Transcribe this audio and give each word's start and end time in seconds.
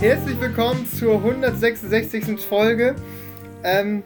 herzlich 0.00 0.40
willkommen 0.40 0.86
zur 0.86 1.14
166. 1.16 2.40
Folge. 2.40 2.94
Ähm, 3.64 4.02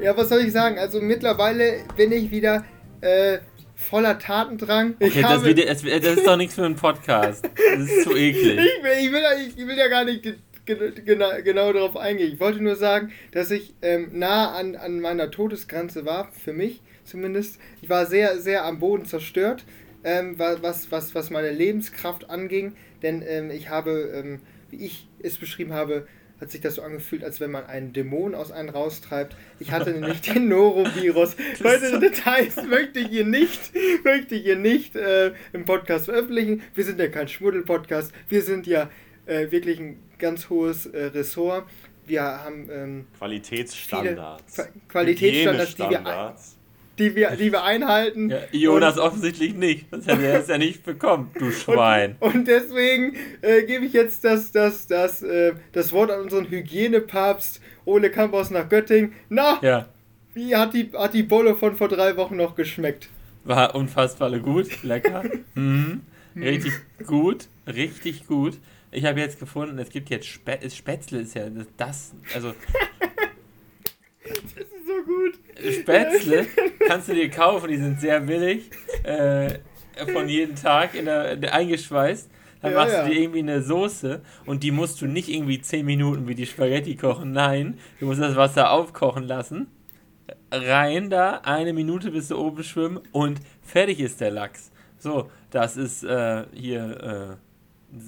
ja, 0.00 0.16
was 0.16 0.28
soll 0.28 0.40
ich 0.40 0.52
sagen? 0.52 0.78
Also 0.78 1.00
mittlerweile 1.00 1.84
bin 1.96 2.12
ich 2.12 2.30
wieder 2.30 2.64
äh, 3.00 3.38
voller 3.74 4.18
Tatendrang. 4.18 4.94
Okay, 5.00 5.22
das, 5.22 5.30
habe, 5.30 5.44
wird, 5.44 5.58
das, 5.68 5.82
das 5.82 6.16
ist 6.16 6.26
doch 6.26 6.36
nichts 6.36 6.54
für 6.54 6.64
einen 6.64 6.76
Podcast. 6.76 7.44
Das 7.44 7.80
ist 7.88 8.04
zu 8.04 8.16
eklig. 8.16 8.58
ich, 8.58 8.82
will, 8.82 8.92
ich, 9.00 9.12
will, 9.12 9.22
ich 9.56 9.66
will 9.66 9.76
ja 9.76 9.88
gar 9.88 10.04
nicht 10.04 10.22
ge- 10.22 10.36
ge- 10.64 10.92
genau, 11.04 11.30
genau 11.42 11.72
darauf 11.72 11.96
eingehen. 11.96 12.32
Ich 12.32 12.40
wollte 12.40 12.62
nur 12.62 12.76
sagen, 12.76 13.12
dass 13.32 13.50
ich 13.50 13.74
ähm, 13.82 14.10
nah 14.12 14.52
an, 14.52 14.76
an 14.76 15.00
meiner 15.00 15.30
Todesgrenze 15.30 16.04
war, 16.04 16.30
für 16.32 16.52
mich 16.52 16.82
zumindest. 17.04 17.58
Ich 17.82 17.88
war 17.90 18.06
sehr, 18.06 18.38
sehr 18.38 18.64
am 18.64 18.78
Boden 18.78 19.04
zerstört, 19.04 19.64
ähm, 20.04 20.38
wa- 20.38 20.56
was, 20.60 20.90
was, 20.92 21.14
was 21.14 21.30
meine 21.30 21.50
Lebenskraft 21.50 22.30
anging. 22.30 22.74
Denn 23.02 23.22
ähm, 23.26 23.50
ich 23.50 23.68
habe, 23.68 24.12
ähm, 24.14 24.40
wie 24.70 24.84
ich 24.84 25.08
es 25.22 25.36
beschrieben 25.38 25.72
habe, 25.72 26.06
hat 26.40 26.50
sich 26.50 26.60
das 26.60 26.74
so 26.74 26.82
angefühlt, 26.82 27.22
als 27.22 27.38
wenn 27.40 27.50
man 27.52 27.64
einen 27.66 27.92
Dämon 27.92 28.34
aus 28.34 28.50
einem 28.50 28.68
raustreibt. 28.70 29.36
Ich 29.60 29.70
hatte 29.70 29.90
nämlich 29.98 30.20
den 30.20 30.48
Norovirus. 30.48 31.36
Weitere 31.60 32.00
Details 32.00 32.56
möchte 32.68 32.98
ich 33.00 33.08
hier 33.08 33.24
nicht, 33.24 33.72
möchte 34.04 34.34
ich 34.34 34.42
hier 34.42 34.56
nicht 34.56 34.96
äh, 34.96 35.32
im 35.52 35.64
Podcast 35.64 36.06
veröffentlichen. 36.06 36.62
Wir 36.74 36.84
sind 36.84 36.98
ja 36.98 37.08
kein 37.08 37.28
Schmuddel-Podcast. 37.28 38.12
Wir 38.28 38.42
sind 38.42 38.66
ja 38.66 38.90
äh, 39.26 39.50
wirklich 39.52 39.78
ein 39.78 39.98
ganz 40.18 40.50
hohes 40.50 40.86
äh, 40.86 41.04
Ressort. 41.06 41.66
Wir 42.06 42.22
haben 42.22 42.68
ähm, 42.70 43.06
Qualitätsstandards. 43.16 44.56
Qua- 44.56 44.68
Qualitätsstandards, 44.88 45.76
die 45.76 45.82
wir. 45.90 46.34
Die, 46.98 47.14
wir, 47.14 47.30
die 47.32 47.50
wir 47.52 47.64
einhalten. 47.64 48.30
Ja, 48.30 48.38
Jonas 48.52 48.98
offensichtlich 48.98 49.54
nicht. 49.54 49.86
Sonst 49.90 50.06
hätte 50.06 50.22
er 50.26 50.40
es 50.40 50.48
ja 50.48 50.58
nicht 50.58 50.84
bekommen, 50.84 51.30
du 51.38 51.50
Schwein. 51.52 52.16
Und, 52.20 52.34
und 52.34 52.48
deswegen 52.48 53.14
äh, 53.42 53.62
gebe 53.64 53.84
ich 53.86 53.92
jetzt 53.92 54.24
das, 54.24 54.52
das, 54.52 54.86
das, 54.86 55.22
äh, 55.22 55.52
das 55.72 55.92
Wort 55.92 56.10
an 56.10 56.20
unseren 56.22 56.48
Hygienepapst 56.48 57.60
Ole 57.84 58.10
Kamphaus 58.10 58.50
nach 58.50 58.68
Göttingen. 58.68 59.12
Na, 59.28 59.58
Ja, 59.62 59.88
wie 60.34 60.54
hat 60.56 60.74
die, 60.74 60.90
hat 60.94 61.14
die 61.14 61.22
Bolle 61.22 61.54
von 61.54 61.76
vor 61.76 61.88
drei 61.88 62.16
Wochen 62.16 62.36
noch 62.36 62.54
geschmeckt? 62.54 63.08
war 63.46 63.74
unfassbar 63.74 64.30
gut, 64.38 64.82
lecker. 64.82 65.22
Mhm. 65.54 66.00
Richtig 66.36 66.72
gut, 67.06 67.46
richtig 67.66 68.26
gut. 68.26 68.58
Ich 68.90 69.04
habe 69.04 69.20
jetzt 69.20 69.38
gefunden, 69.38 69.78
es 69.78 69.90
gibt 69.90 70.08
jetzt 70.10 70.26
Spä 70.26 70.58
Spätzle, 70.70 71.20
ist 71.20 71.34
ja 71.34 71.48
das- 71.50 71.66
das, 71.76 72.12
also 72.34 72.54
Das 74.24 74.34
ist 74.34 74.70
so 74.86 75.02
gut. 75.04 75.38
Spätzle 75.56 76.46
kannst 76.86 77.08
du 77.08 77.14
dir 77.14 77.30
kaufen, 77.30 77.68
die 77.68 77.76
sind 77.76 78.00
sehr 78.00 78.20
billig, 78.20 78.70
äh, 79.02 79.58
von 80.12 80.28
jedem 80.28 80.56
Tag 80.56 80.94
in 80.94 81.04
der, 81.04 81.36
der 81.36 81.54
eingeschweißt. 81.54 82.30
Dann 82.62 82.72
Ja, 82.72 82.78
machst 82.78 82.96
du 82.96 83.04
dir 83.10 83.20
irgendwie 83.20 83.40
eine 83.40 83.62
Soße 83.62 84.22
und 84.46 84.62
die 84.62 84.70
musst 84.70 85.00
du 85.00 85.06
nicht 85.06 85.28
irgendwie 85.28 85.60
10 85.60 85.84
Minuten 85.84 86.26
wie 86.28 86.34
die 86.34 86.46
Spaghetti 86.46 86.96
kochen. 86.96 87.32
Nein, 87.32 87.78
du 88.00 88.06
musst 88.06 88.20
das 88.20 88.36
Wasser 88.36 88.70
aufkochen 88.70 89.24
lassen. 89.24 89.68
Rein 90.50 91.10
da, 91.10 91.40
eine 91.44 91.72
Minute 91.72 92.10
bis 92.10 92.28
du 92.28 92.38
oben 92.38 92.62
schwimmen 92.64 93.00
und 93.12 93.40
fertig 93.62 94.00
ist 94.00 94.20
der 94.20 94.30
Lachs. 94.30 94.72
So, 94.98 95.30
das 95.50 95.76
ist 95.76 96.02
äh, 96.04 96.44
hier 96.54 97.38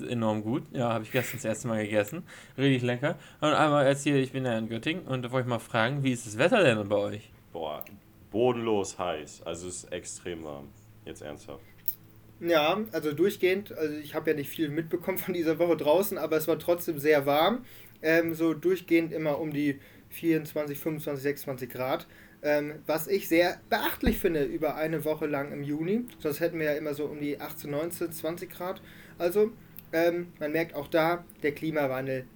äh, 0.08 0.10
enorm 0.10 0.42
gut. 0.42 0.62
Ja, 0.72 0.92
habe 0.94 1.04
ich 1.04 1.12
gestern 1.12 1.36
das 1.36 1.44
erste 1.44 1.68
Mal 1.68 1.82
gegessen. 1.84 2.22
Richtig 2.56 2.82
lecker. 2.82 3.16
Und 3.40 3.52
einmal 3.52 3.86
jetzt 3.86 4.04
hier, 4.04 4.16
ich 4.16 4.32
bin 4.32 4.46
ja 4.46 4.56
in 4.56 4.68
Göttingen 4.68 5.04
und 5.06 5.22
da 5.22 5.30
wollte 5.30 5.46
ich 5.46 5.50
mal 5.50 5.58
fragen, 5.58 6.02
wie 6.02 6.12
ist 6.12 6.26
das 6.26 6.38
Wetter 6.38 6.64
denn 6.64 6.88
bei 6.88 6.96
euch? 6.96 7.30
Boah, 7.56 7.82
bodenlos 8.30 8.98
heiß. 8.98 9.40
Also 9.46 9.68
es 9.68 9.84
ist 9.84 9.90
extrem 9.90 10.44
warm. 10.44 10.68
Jetzt 11.06 11.22
ernsthaft. 11.22 11.64
Ja, 12.38 12.84
also 12.92 13.12
durchgehend. 13.12 13.72
Also 13.72 13.94
ich 13.94 14.14
habe 14.14 14.28
ja 14.28 14.36
nicht 14.36 14.50
viel 14.50 14.68
mitbekommen 14.68 15.16
von 15.16 15.32
dieser 15.32 15.58
Woche 15.58 15.74
draußen, 15.78 16.18
aber 16.18 16.36
es 16.36 16.46
war 16.48 16.58
trotzdem 16.58 16.98
sehr 16.98 17.24
warm. 17.24 17.64
Ähm, 18.02 18.34
so 18.34 18.52
durchgehend 18.52 19.10
immer 19.10 19.38
um 19.40 19.54
die 19.54 19.80
24, 20.10 20.78
25, 20.78 21.22
26 21.22 21.70
Grad. 21.70 22.06
Ähm, 22.42 22.74
was 22.84 23.06
ich 23.06 23.26
sehr 23.26 23.58
beachtlich 23.70 24.18
finde 24.18 24.44
über 24.44 24.74
eine 24.76 25.06
Woche 25.06 25.24
lang 25.24 25.50
im 25.50 25.62
Juni. 25.62 26.04
Sonst 26.18 26.40
hätten 26.40 26.58
wir 26.58 26.66
ja 26.66 26.76
immer 26.76 26.92
so 26.92 27.06
um 27.06 27.20
die 27.20 27.40
18, 27.40 27.70
19, 27.70 28.12
20 28.12 28.50
Grad. 28.50 28.82
Also 29.16 29.50
ähm, 29.94 30.30
man 30.38 30.52
merkt 30.52 30.74
auch 30.74 30.88
da, 30.88 31.24
der 31.42 31.52
Klimawandel 31.52 32.26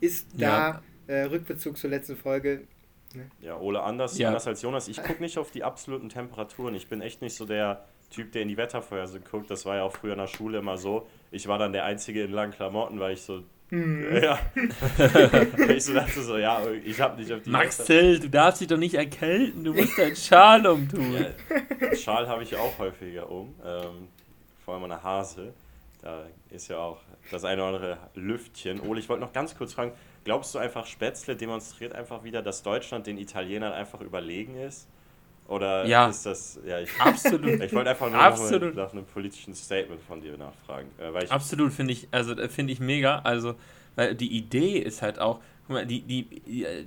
ist 0.00 0.26
da. 0.36 0.82
Äh, 1.06 1.22
Rückbezug 1.22 1.78
zur 1.78 1.90
letzten 1.90 2.16
Folge. 2.16 2.66
Ja, 3.40 3.58
Ole, 3.58 3.82
anders, 3.82 4.18
Ja. 4.18 4.28
anders 4.28 4.46
als 4.46 4.62
Jonas. 4.62 4.88
Ich 4.88 5.02
gucke 5.02 5.20
nicht 5.22 5.38
auf 5.38 5.50
die 5.50 5.64
absoluten 5.64 6.08
Temperaturen. 6.08 6.74
Ich 6.74 6.88
bin 6.88 7.00
echt 7.00 7.22
nicht 7.22 7.34
so 7.36 7.44
der 7.46 7.84
Typ, 8.10 8.32
der 8.32 8.42
in 8.42 8.48
die 8.48 8.56
Wettervorhersage 8.56 9.24
guckt. 9.30 9.50
Das 9.50 9.64
war 9.66 9.76
ja 9.76 9.82
auch 9.84 9.92
früher 9.92 10.12
in 10.12 10.18
der 10.18 10.26
Schule 10.26 10.58
immer 10.58 10.76
so. 10.78 11.06
Ich 11.30 11.46
war 11.48 11.58
dann 11.58 11.72
der 11.72 11.84
Einzige 11.84 12.24
in 12.24 12.32
langen 12.32 12.52
Klamotten, 12.52 13.00
weil 13.00 13.14
ich 13.14 13.22
so. 13.22 13.42
Ja. 13.70 14.38
ich 15.68 15.84
so 15.84 15.92
dachte 15.92 16.22
so, 16.22 16.38
ja, 16.38 16.62
ich 16.84 16.98
habe 17.02 17.20
nicht 17.20 17.30
auf 17.32 17.42
die 17.42 17.50
Max 17.50 17.78
Wetter- 17.80 17.86
Till, 17.86 18.18
du 18.20 18.30
darfst 18.30 18.60
dich 18.62 18.68
doch 18.68 18.78
nicht 18.78 18.94
erkälten, 18.94 19.62
du 19.62 19.74
musst 19.74 19.98
deinen 19.98 20.16
Schal 20.16 20.66
umtun. 20.66 21.12
Ja, 21.12 21.94
Schal 21.94 22.26
habe 22.28 22.42
ich 22.44 22.56
auch 22.56 22.78
häufiger 22.78 23.30
um. 23.30 23.54
Ähm, 23.64 24.08
vor 24.64 24.72
allem 24.74 24.84
an 24.84 24.90
der 24.90 25.02
Hase. 25.02 25.52
Da 26.00 26.26
ist 26.50 26.68
ja 26.68 26.78
auch 26.78 27.00
das 27.30 27.44
eine 27.44 27.62
oder 27.62 27.74
andere 27.74 27.98
Lüftchen. 28.14 28.80
Ole, 28.80 29.00
ich 29.00 29.08
wollte 29.08 29.22
noch 29.22 29.32
ganz 29.32 29.56
kurz 29.56 29.74
fragen, 29.74 29.92
glaubst 30.24 30.54
du 30.54 30.58
einfach, 30.58 30.86
Spätzle 30.86 31.34
demonstriert 31.36 31.92
einfach 31.92 32.22
wieder, 32.22 32.40
dass 32.40 32.62
Deutschland 32.62 33.06
den 33.06 33.18
Italienern 33.18 33.72
einfach 33.72 34.00
überlegen 34.00 34.56
ist? 34.56 34.88
Oder 35.48 35.86
Ja. 35.86 36.08
ist 36.08 36.24
das, 36.26 36.60
ja, 36.64 36.78
ich, 36.78 36.90
Absolut. 37.00 37.60
ich 37.62 37.72
wollte 37.72 37.90
einfach 37.90 38.10
nur 38.10 38.20
Absolut. 38.20 38.62
noch 38.62 38.74
mal 38.76 38.84
nach 38.84 38.92
einem 38.92 39.06
politischen 39.06 39.54
Statement 39.54 40.00
von 40.02 40.20
dir 40.20 40.36
nachfragen. 40.36 40.90
Äh, 40.98 41.26
Absolut 41.28 41.72
finde 41.72 41.94
ich, 41.94 42.06
also 42.12 42.34
äh, 42.34 42.48
finde 42.48 42.72
ich 42.72 42.80
mega. 42.80 43.20
Also, 43.20 43.54
weil 43.96 44.14
die 44.14 44.30
Idee 44.36 44.78
ist 44.78 45.02
halt 45.02 45.18
auch, 45.18 45.40
die, 45.68 46.00
die, 46.02 46.24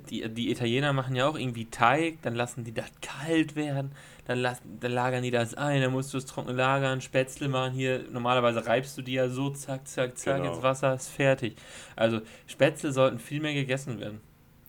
die, 0.10 0.30
die 0.30 0.52
Italiener 0.52 0.92
machen 0.94 1.16
ja 1.16 1.28
auch 1.28 1.38
irgendwie 1.38 1.66
Teig, 1.66 2.22
dann 2.24 2.36
lassen 2.36 2.64
die 2.64 2.74
das 2.74 2.90
kalt 3.02 3.56
werden, 3.56 3.92
dann, 4.26 4.40
lassen, 4.40 4.78
dann 4.80 4.92
lagern 4.92 5.22
die 5.24 5.32
das 5.32 5.54
ein, 5.54 5.82
dann 5.82 5.92
musst 5.92 6.14
du 6.14 6.18
es 6.18 6.26
trocken 6.26 6.56
lagern, 6.56 7.00
Spätzle 7.02 7.48
machen 7.48 7.74
hier, 7.74 8.04
normalerweise 8.12 8.66
reibst 8.66 8.98
du 8.98 9.02
die 9.02 9.14
ja 9.14 9.30
so, 9.30 9.52
zack, 9.52 9.88
zack, 9.88 10.18
zack, 10.18 10.38
Genau. 10.38 10.54
ins 10.54 10.64
Wasser, 10.64 10.96
ist 10.96 11.10
fertig. 11.10 11.56
Also 11.96 12.22
Spätzle 12.48 12.92
sollten 12.92 13.20
viel 13.20 13.42
mehr 13.42 13.54
gegessen 13.54 14.00
werden. 14.00 14.22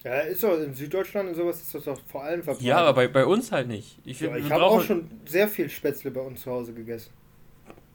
Ja, 0.05 0.19
ist 0.21 0.43
doch 0.43 0.59
in 0.59 0.75
Süddeutschland 0.75 1.29
und 1.29 1.35
sowas 1.37 1.61
ist 1.63 1.75
das 1.75 1.85
doch 1.85 2.01
vor 2.09 2.25
allem 2.25 2.43
verbreitet. 2.43 2.67
Ja, 2.67 2.79
aber 2.79 2.93
bei, 2.93 3.09
bei 3.09 3.25
uns 3.25 3.53
halt 3.53 3.69
nicht. 3.69 3.99
Ich, 4.05 4.21
Ja, 4.21 4.37
ich 4.37 4.51
habe 4.51 4.65
auch 4.65 4.83
schon 4.83 5.09
sehr 5.25 5.47
viel 5.49 5.71
Spätzle 5.71 6.11
bei 6.11 6.21
uns 6.21 6.43
zu 6.43 6.51
Hause 6.51 6.75
gegessen. 6.75 7.13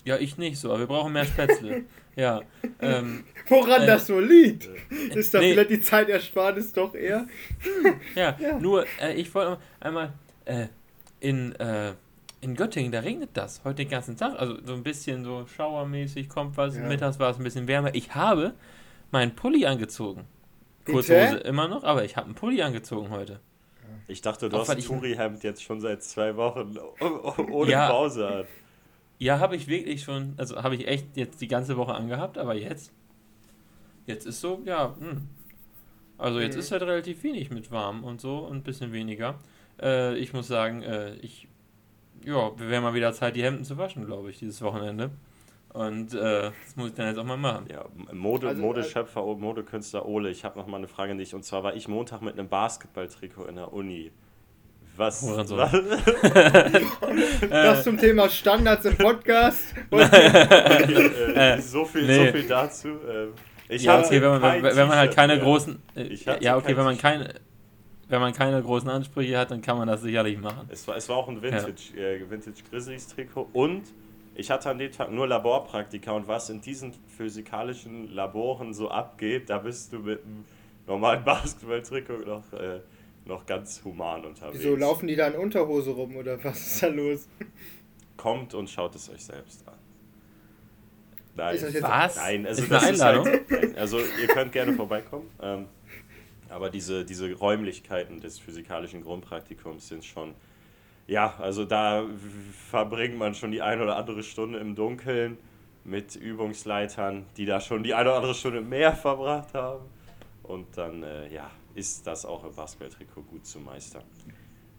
Ja, 0.06 0.16
ich 0.18 0.38
nicht 0.38 0.58
so, 0.58 0.70
aber 0.70 0.80
wir 0.80 0.88
brauchen 0.88 1.12
mehr 1.14 1.26
Spätzle. 1.26 1.84
ja. 2.18 2.42
Ähm, 2.82 3.24
Woran 3.48 3.84
Äh, 3.84 3.88
das 3.88 4.08
so 4.08 4.20
liegt? 4.20 4.68
Ist 5.16 5.34
da 5.34 5.40
nee. 5.40 5.52
vielleicht 5.54 5.70
die 5.70 5.80
Zeitersparnis 5.82 6.74
doch 6.74 6.94
eher? 6.94 7.26
Ja, 8.16 8.36
Ja. 8.42 8.60
nur, 8.60 8.86
äh, 9.02 9.14
ich 9.14 9.34
wollte 9.34 9.58
einmal, 9.80 10.12
äh, 10.46 10.68
in, 11.22 11.56
äh, 11.56 11.94
in 12.42 12.56
Göttingen, 12.56 12.92
da 12.92 13.00
regnet 13.00 13.30
das 13.34 13.62
heute 13.64 13.76
den 13.78 13.90
ganzen 13.90 14.18
Tag. 14.18 14.38
Also 14.40 14.58
so 14.66 14.74
ein 14.74 14.84
bisschen 14.84 15.24
so 15.24 15.46
schauermäßig 15.48 16.28
kommt 16.30 16.58
was. 16.58 16.76
Ja. 16.76 16.84
Mittags 16.84 17.20
war 17.20 17.32
es 17.32 17.38
ein 17.38 17.44
bisschen 17.44 17.68
wärmer. 17.68 17.96
Ich 17.96 18.14
habe 18.14 18.54
meinen 19.12 19.34
Pulli 19.36 19.66
angezogen. 19.66 20.26
Bitte? 20.86 20.94
Kurzhose 20.94 21.38
immer 21.38 21.68
noch, 21.68 21.84
aber 21.84 22.04
ich 22.06 22.16
habe 22.18 22.26
einen 22.26 22.36
Pulli 22.36 22.62
angezogen 22.62 23.10
heute. 23.10 23.40
ich 24.08 24.22
dachte, 24.22 24.50
du 24.50 24.58
Auch 24.58 24.62
hast 24.62 24.70
ein 24.72 24.80
Touri-Hemd 24.80 25.44
jetzt 25.44 25.64
schon 25.64 25.82
seit 25.82 26.04
zwei 26.04 26.36
Wochen 26.36 26.76
ohne 27.52 27.72
Ja. 27.72 27.90
Pause 27.90 28.28
an. 28.28 28.46
Ja, 29.20 29.40
habe 29.40 29.56
ich 29.56 29.68
wirklich 29.68 30.04
schon, 30.04 30.34
also 30.38 30.62
habe 30.64 30.76
ich 30.76 30.88
echt 30.88 31.18
jetzt 31.18 31.42
die 31.42 31.48
ganze 31.48 31.76
Woche 31.78 31.94
angehabt, 31.96 32.38
aber 32.38 32.54
jetzt, 32.56 32.92
jetzt 34.06 34.26
ist 34.26 34.42
so, 34.42 34.62
ja, 34.66 34.96
hm. 35.00 35.28
Also 36.20 36.40
jetzt 36.40 36.56
Mhm. 36.56 36.60
ist 36.62 36.72
halt 36.72 36.82
relativ 36.82 37.24
wenig 37.24 37.52
mit 37.52 37.70
warm 37.72 38.04
und 38.04 38.20
so 38.22 38.40
und 38.40 38.58
ein 38.58 38.64
bisschen 38.64 38.92
weniger. 38.92 39.36
Äh, 39.80 40.18
ich 40.18 40.34
muss 40.34 40.48
sagen, 40.48 40.81
äh, 40.81 41.14
ich, 41.18 41.48
ja, 42.25 42.58
wir 42.60 42.69
werden 42.69 42.84
mal 42.84 42.96
wieder 42.96 43.14
Zeit, 43.14 43.36
die 43.36 43.44
Hemden 43.44 43.64
zu 43.64 43.78
waschen, 43.78 44.06
glaube 44.06 44.31
ich, 44.31 44.40
dieses 44.40 44.62
Wochenende. 44.64 45.12
Und 45.74 46.16
äh, 46.16 46.50
das 46.66 46.75
muss 46.75 46.90
ich 46.90 46.96
dann 46.96 47.08
jetzt 47.08 47.20
auch 47.20 47.24
mal 47.24 47.38
machen. 47.38 47.66
Ja, 47.72 47.86
Mode, 48.13 48.48
Also, 48.50 48.62
Modeschöpfer, 48.62 49.22
Modekünstler 49.24 50.08
Ole, 50.08 50.31
ich 50.31 50.44
habe 50.44 50.58
noch 50.58 50.66
mal 50.66 50.78
eine 50.78 50.88
Frage 50.88 51.12
an 51.12 51.20
dich. 51.20 51.36
Und 51.36 51.44
zwar 51.44 51.63
war 51.63 51.75
ich 51.75 51.88
Montag 51.88 52.22
mit 52.24 52.34
einem 52.40 52.50
Basketballtrikot 52.50 53.46
in 53.46 53.56
der 53.58 53.72
Uni. 53.72 54.12
Was? 54.98 55.22
Hurensohn. 55.22 55.60
was 55.60 55.72
Das 57.50 57.84
zum 57.84 57.98
Thema 57.98 58.30
Standards 58.30 58.86
im 58.86 58.98
Podcast. 58.98 59.76
Und 59.92 60.02
äh, 60.02 61.62
so, 61.62 61.86
viel, 61.86 62.06
nee. 62.06 62.26
so 62.26 62.32
viel 62.32 62.48
dazu. 62.48 62.88
Ähm, 63.08 63.34
ich 63.70 63.84
ja, 63.84 64.00
okay, 64.00 64.22
wenn 64.22 64.42
man, 64.42 64.64
wenn, 64.64 64.88
man 64.88 64.98
halt 64.98 65.16
keine 65.16 65.40
großen, 65.40 65.80
äh, 65.96 66.04
Ich 66.04 66.28
hatte 66.28 66.44
ja, 66.44 66.58
okay, 66.58 66.76
wenn 66.76 66.86
man 66.86 66.98
keine, 66.98 67.36
wenn 68.10 68.22
man 68.22 68.34
keine 68.34 68.62
großen 68.62 68.90
Ansprüche 68.90 69.38
hat, 69.38 69.52
dann 69.52 69.62
kann 69.62 69.78
man 69.78 69.88
das 69.88 70.02
sicherlich 70.02 70.40
machen. 70.40 70.68
Es 70.70 70.88
war, 70.88 70.96
es 70.96 71.08
war 71.10 71.18
auch 71.18 71.28
ein 71.28 71.42
Vintage, 71.42 71.96
äh, 71.96 72.30
Vintage 72.30 72.64
Grizzlies 72.70 73.08
Trikot 73.08 73.50
und 73.54 73.84
ich 74.36 74.50
hatte 74.50 74.70
an 74.70 74.78
dem 74.78 74.92
Tag 74.92 75.12
nur 75.12 75.28
Laborpraktika 75.28 76.12
und 76.12 76.28
was 76.28 76.50
in 76.50 76.62
diesen 76.62 76.94
physikalischen 77.18 78.14
Laboren 78.14 78.74
so 78.74 78.90
abgeht, 78.90 79.50
da 79.50 79.58
bist 79.58 79.94
du 79.94 80.00
mit 80.00 80.24
einem 80.24 80.46
normalen 80.86 81.24
Basketballtrikot 81.26 82.26
noch, 82.26 82.54
äh, 82.54 82.80
noch 83.27 83.45
ganz 83.45 83.81
human 83.83 84.25
unterwegs. 84.25 84.59
Wieso 84.59 84.75
laufen 84.75 85.07
die 85.07 85.15
da 85.15 85.27
in 85.27 85.35
Unterhose 85.35 85.91
rum 85.91 86.15
oder 86.15 86.41
was 86.44 86.59
ist 86.68 86.83
da 86.83 86.88
los? 86.88 87.27
Kommt 88.15 88.53
und 88.53 88.69
schaut 88.69 88.95
es 88.95 89.09
euch 89.09 89.24
selbst 89.24 89.68
an. 89.68 89.75
Nein, 91.35 91.56
Ist 91.56 91.63
das 91.65 91.74
jetzt- 91.74 91.83
Was? 91.83 92.15
nein, 92.15 92.47
also 92.47 92.62
Ist 92.63 92.71
das 92.71 92.89
ist 92.89 93.01
halt, 93.03 93.77
also 93.77 94.00
ihr 94.00 94.27
könnt 94.27 94.51
gerne 94.51 94.74
vorbeikommen. 94.74 95.29
Ähm, 95.39 95.65
aber 96.50 96.69
diese, 96.71 97.06
diese 97.06 97.31
Räumlichkeiten 97.33 98.19
des 98.21 98.39
physikalischen 98.39 99.03
Grundpraktikums 99.03 99.88
sind 99.88 100.03
schon, 100.03 100.33
ja, 101.06 101.35
also 101.39 101.63
da 101.65 102.06
verbringt 102.69 103.18
man 103.18 103.35
schon 103.35 103.51
die 103.51 103.62
eine 103.62 103.83
oder 103.83 103.97
andere 103.97 104.24
Stunde 104.24 104.57
im 104.57 104.74
Dunkeln 104.74 105.38
mit 105.83 106.15
Übungsleitern, 106.15 107.25
die 107.38 107.45
da 107.45 107.62
schon 107.62 107.83
die 107.83 107.94
eine 107.94 108.09
oder 108.09 108.18
andere 108.18 108.33
Stunde 108.33 108.62
mehr 108.62 108.94
verbracht 108.95 109.53
haben. 109.53 109.85
Und 110.41 110.65
dann, 110.77 111.03
äh, 111.03 111.31
ja, 111.31 111.51
ist 111.77 112.07
das 112.07 112.25
auch 112.25 112.44
im 112.44 112.53
Basketballtrikot 112.53 113.21
gut 113.21 113.45
zu 113.45 113.59
meistern. 113.59 114.03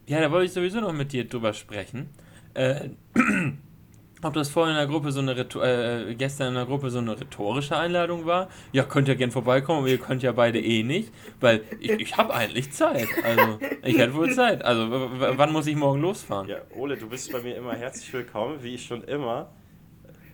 Ja, 0.07 0.21
da 0.21 0.31
wollte 0.31 0.47
ich 0.47 0.53
sowieso 0.53 0.81
noch 0.81 0.93
mit 0.93 1.13
dir 1.13 1.27
drüber 1.27 1.53
sprechen. 1.53 2.09
Äh, 2.55 2.91
ob 4.23 4.35
das 4.35 4.51
vorhin 4.51 4.75
in 4.75 4.79
der 4.79 4.89
Gruppe 4.89 5.13
so 5.13 5.21
eine 5.21 5.33
äh, 5.33 6.15
gestern 6.15 6.49
in 6.49 6.55
der 6.55 6.65
Gruppe 6.65 6.91
so 6.91 6.99
eine 6.99 7.19
rhetorische 7.19 7.77
Einladung 7.77 8.27
war. 8.27 8.49
Ja, 8.73 8.83
könnt 8.83 9.07
ihr 9.07 9.15
gern 9.15 9.31
vorbeikommen, 9.31 9.81
aber 9.81 9.89
ihr 9.89 9.99
könnt 9.99 10.23
ja 10.23 10.33
beide 10.33 10.61
eh 10.61 10.83
nicht, 10.83 11.13
weil 11.41 11.63
ich, 11.79 11.91
ich 11.91 12.17
habe 12.17 12.35
eigentlich 12.35 12.73
Zeit. 12.73 13.07
Also, 13.23 13.59
ich 13.85 13.99
hätte 13.99 14.15
wohl 14.15 14.33
Zeit. 14.33 14.65
Also, 14.65 14.91
wann 14.91 15.53
muss 15.53 15.67
ich 15.67 15.77
morgen 15.77 16.01
losfahren? 16.01 16.49
Ja, 16.49 16.63
Ole, 16.75 16.97
du 16.97 17.09
bist 17.09 17.31
bei 17.31 17.41
mir 17.43 17.57
immer 17.57 17.77
herzlich 17.77 18.13
willkommen, 18.13 18.63
wie 18.63 18.75
ich 18.75 18.87
schon 18.87 19.05
immer. 19.05 19.51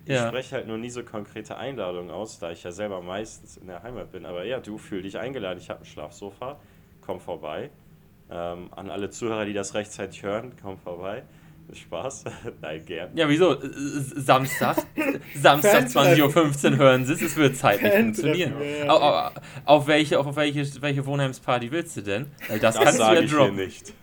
Ich 0.07 0.13
Ja. 0.15 0.29
spreche 0.29 0.57
halt 0.57 0.67
nur 0.69 0.77
nie 0.79 0.91
so 0.91 1.03
konkrete 1.03 1.57
Einladungen 1.57 2.11
aus, 2.11 2.39
da 2.39 2.51
ich 2.51 2.63
ja 2.63 2.73
selber 2.73 3.01
meistens 3.01 3.57
in 3.57 3.67
der 3.69 3.83
Heimat 3.83 4.13
bin. 4.13 4.27
Aber 4.27 4.45
ja, 4.45 4.61
du 4.61 4.77
fühl 4.79 5.03
dich 5.03 5.19
eingeladen. 5.19 5.59
Ich 5.59 5.71
habe 5.71 5.81
ein 5.81 5.87
Schlafsofa. 5.87 6.59
Komm 7.01 7.21
vorbei. 7.21 7.71
Ähm, 8.31 8.69
an 8.75 8.91
alle 8.91 9.11
Zuhörer, 9.11 9.45
die 9.45 9.53
das 9.53 9.75
rechtzeitig 9.75 10.23
hören, 10.23 10.53
komm 10.63 10.79
vorbei. 10.79 11.23
Spaß. 11.73 12.25
Nein, 12.61 12.85
gern. 12.85 13.11
Ja, 13.17 13.27
wieso? 13.29 13.57
Samstag, 13.63 14.77
Samstag 15.35 15.91
Fantreffen. 15.91 16.23
20.15 16.53 16.73
Uhr 16.73 16.77
hören 16.77 17.07
sie 17.07 17.15
es, 17.15 17.23
es 17.23 17.37
wird 17.37 17.57
zeitlich 17.57 17.91
funktionieren. 17.93 18.53
ja, 18.61 18.85
ja. 18.85 18.91
Au- 18.91 19.01
au- 19.01 19.31
Auf 19.65 19.87
welche, 19.87 20.19
auf 20.21 20.37
welche, 20.37 20.67
welche 20.83 21.07
Wohnheimsparty 21.07 21.71
willst 21.71 21.97
du 21.97 22.03
denn? 22.03 22.27
Das, 22.49 22.61
Das 22.61 22.75
kannst 22.77 22.95
du 22.95 22.99
sage 22.99 23.17
ja 23.17 23.23
ich 23.23 23.31
hier 23.31 23.39
droppen. 23.39 23.57
nicht. 23.57 23.95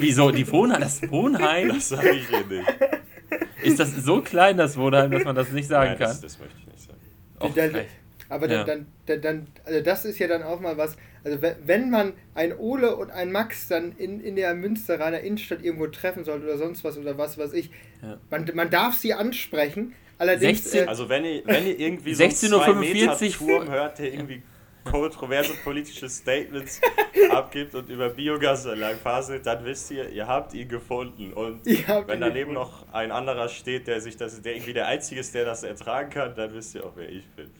Wieso? 0.00 0.30
Die 0.32 0.50
Wohnheim, 0.50 0.80
das 0.80 1.08
Wohnheim? 1.10 1.68
Das 1.68 1.88
sage 1.90 2.10
ich 2.10 2.28
hier 2.28 2.44
nicht. 2.46 2.68
Ist 3.62 3.78
das 3.80 3.94
so 3.96 4.20
klein, 4.22 4.56
das 4.56 4.76
Wohnheim, 4.76 5.10
dass 5.10 5.24
man 5.24 5.34
das 5.36 5.50
nicht 5.50 5.68
sagen 5.68 5.90
Nein, 5.90 5.98
kann? 5.98 6.08
das, 6.08 6.20
das 6.20 6.38
möchte 6.38 6.54
ich 6.60 6.66
nicht 6.66 6.80
sagen. 6.86 6.98
Och, 7.40 7.54
Dann-. 7.54 7.84
Aber 8.30 8.46
Ja. 8.50 8.62
dann, 8.64 8.86
dann, 9.06 9.20
dann, 9.20 9.20
dann, 9.22 9.46
also 9.64 9.80
das 9.80 10.04
ist 10.04 10.18
ja 10.18 10.26
dann 10.28 10.42
auch 10.42 10.60
mal 10.60 10.76
was, 10.76 10.96
also 11.24 11.40
we- 11.40 11.56
wenn 11.64 11.88
man 11.90 12.12
ein 12.34 12.54
Ole 12.58 12.94
und 12.94 13.10
ein 13.10 13.32
Max 13.32 13.68
dann 13.68 13.92
in, 13.96 14.20
in 14.20 14.36
der 14.36 14.54
Münsteraner 14.54 15.20
Innenstadt 15.20 15.62
irgendwo 15.64 15.86
treffen 15.86 16.24
sollte 16.24 16.44
oder 16.44 16.58
sonst 16.58 16.84
was 16.84 16.98
oder 16.98 17.16
was 17.16 17.38
weiß 17.38 17.54
ich, 17.54 17.70
Ja. 18.02 18.18
man, 18.30 18.50
man 18.54 18.68
darf 18.70 18.96
sie 18.96 19.14
ansprechen, 19.14 19.94
allerdings... 20.18 20.62
16 20.64 20.84
äh, 20.84 20.86
Also 20.88 21.08
wenn 21.08 21.24
ihr, 21.24 21.42
wenn 21.46 21.66
ihr 21.66 21.78
irgendwie 21.80 22.12
so 22.14 22.22
einen 22.22 22.32
16.45 22.32 22.50
2 22.50 22.74
Meter 22.74 23.18
Turm 23.38 23.70
hört, 23.70 23.98
der 23.98 24.12
irgendwie 24.12 24.42
kontroverse 24.90 25.54
politische 25.64 26.08
Statements 26.08 26.80
abgibt 27.30 27.74
und 27.74 27.88
über 27.88 28.08
Biogasanlagen 28.08 28.98
faselt, 28.98 29.46
dann 29.46 29.64
wisst 29.64 29.90
ihr, 29.90 30.08
ihr 30.10 30.26
habt 30.26 30.54
ihn 30.54 30.68
gefunden. 30.68 31.32
Und 31.32 31.64
wenn 31.66 32.20
daneben 32.20 32.50
gefunden. 32.50 32.54
noch 32.54 32.92
ein 32.92 33.12
anderer 33.12 33.48
steht, 33.48 33.86
der 33.86 34.00
sich 34.00 34.16
das, 34.16 34.40
der 34.42 34.54
irgendwie 34.54 34.72
der 34.74 34.86
Einzige 34.86 35.20
ist, 35.20 35.34
der 35.34 35.44
das 35.44 35.62
ertragen 35.62 36.10
kann, 36.10 36.34
dann 36.34 36.52
wisst 36.54 36.74
ihr 36.74 36.84
auch, 36.84 36.92
wer 36.96 37.08
ich 37.08 37.26
bin. 37.36 37.50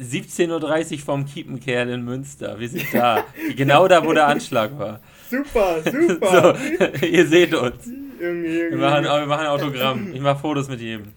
17.30 0.00 0.92
Uhr 0.92 0.98
vom 1.00 1.26
Kiepenkerl 1.26 1.88
in 1.88 2.04
Münster. 2.04 2.58
Wir 2.58 2.68
sind 2.68 2.86
da. 2.92 3.24
Genau 3.56 3.88
da, 3.88 4.04
wo 4.04 4.12
der 4.12 4.28
Anschlag 4.28 4.78
war. 4.78 5.00
Super, 5.28 5.82
super. 5.84 6.56
So, 7.00 7.06
ihr 7.06 7.26
seht 7.26 7.54
uns. 7.54 7.86
Wir 8.18 8.76
machen, 8.76 9.04
wir 9.04 9.26
machen 9.26 9.46
Autogramm. 9.46 10.12
Ich 10.12 10.20
mache 10.20 10.38
Fotos 10.38 10.68
mit 10.68 10.80
jedem. 10.80 11.12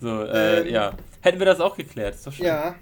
So, 0.00 0.24
äh, 0.24 0.60
Ähm, 0.60 0.68
ja. 0.68 0.92
Hätten 1.22 1.38
wir 1.38 1.46
das 1.46 1.60
auch 1.60 1.76
geklärt. 1.76 2.14
Ist 2.14 2.26
doch 2.26 2.32
schön. 2.32 2.46
Ja. 2.46 2.74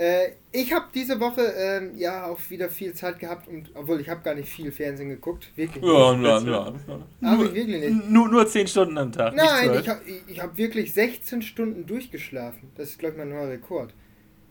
Äh, 0.00 0.30
ich 0.50 0.72
habe 0.72 0.86
diese 0.94 1.20
Woche 1.20 1.42
ähm, 1.42 1.94
ja 1.94 2.24
auch 2.24 2.38
wieder 2.48 2.70
viel 2.70 2.94
Zeit 2.94 3.18
gehabt, 3.18 3.46
und, 3.48 3.70
obwohl 3.74 4.00
ich 4.00 4.08
habe 4.08 4.22
gar 4.22 4.34
nicht 4.34 4.48
viel 4.48 4.72
Fernsehen 4.72 5.10
geguckt, 5.10 5.52
wirklich 5.56 5.84
Ja, 5.84 6.14
ja, 6.14 6.38
ja. 6.38 6.74
Ich 7.20 7.54
wirklich 7.54 7.66
nicht. 7.66 8.08
Nur, 8.08 8.30
nur 8.30 8.46
10 8.46 8.66
Stunden 8.66 8.96
am 8.96 9.12
Tag. 9.12 9.34
Nein, 9.34 9.66
12. 9.66 9.80
ich 9.80 9.88
habe 9.90 10.00
ich 10.28 10.40
hab 10.40 10.56
wirklich 10.56 10.94
16 10.94 11.42
Stunden 11.42 11.84
durchgeschlafen. 11.84 12.70
Das 12.76 12.88
ist, 12.88 12.98
glaube 12.98 13.12
ich, 13.12 13.18
mein 13.18 13.28
neuer 13.28 13.50
Rekord. 13.50 13.92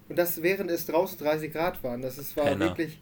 Und 0.08 0.20
das 0.20 0.44
während 0.44 0.70
es 0.70 0.86
draußen 0.86 1.18
30 1.18 1.52
Grad 1.52 1.84
waren. 1.84 2.04
Das 2.04 2.20
ist, 2.20 2.38
war 2.38 2.46
Penner. 2.46 2.66
wirklich. 2.66 3.02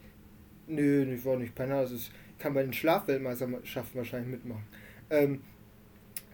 Nö, 0.68 1.04
ich 1.14 1.26
war 1.26 1.36
nicht 1.36 1.54
Penner. 1.54 1.82
Das 1.82 1.92
ist, 1.92 2.12
kann 2.40 2.54
bei 2.54 2.64
den 2.64 2.72
Schlafweltmeisterschaften 2.72 3.98
wahrscheinlich 3.98 4.32
mitmachen. 4.32 4.64
Ähm, 5.10 5.42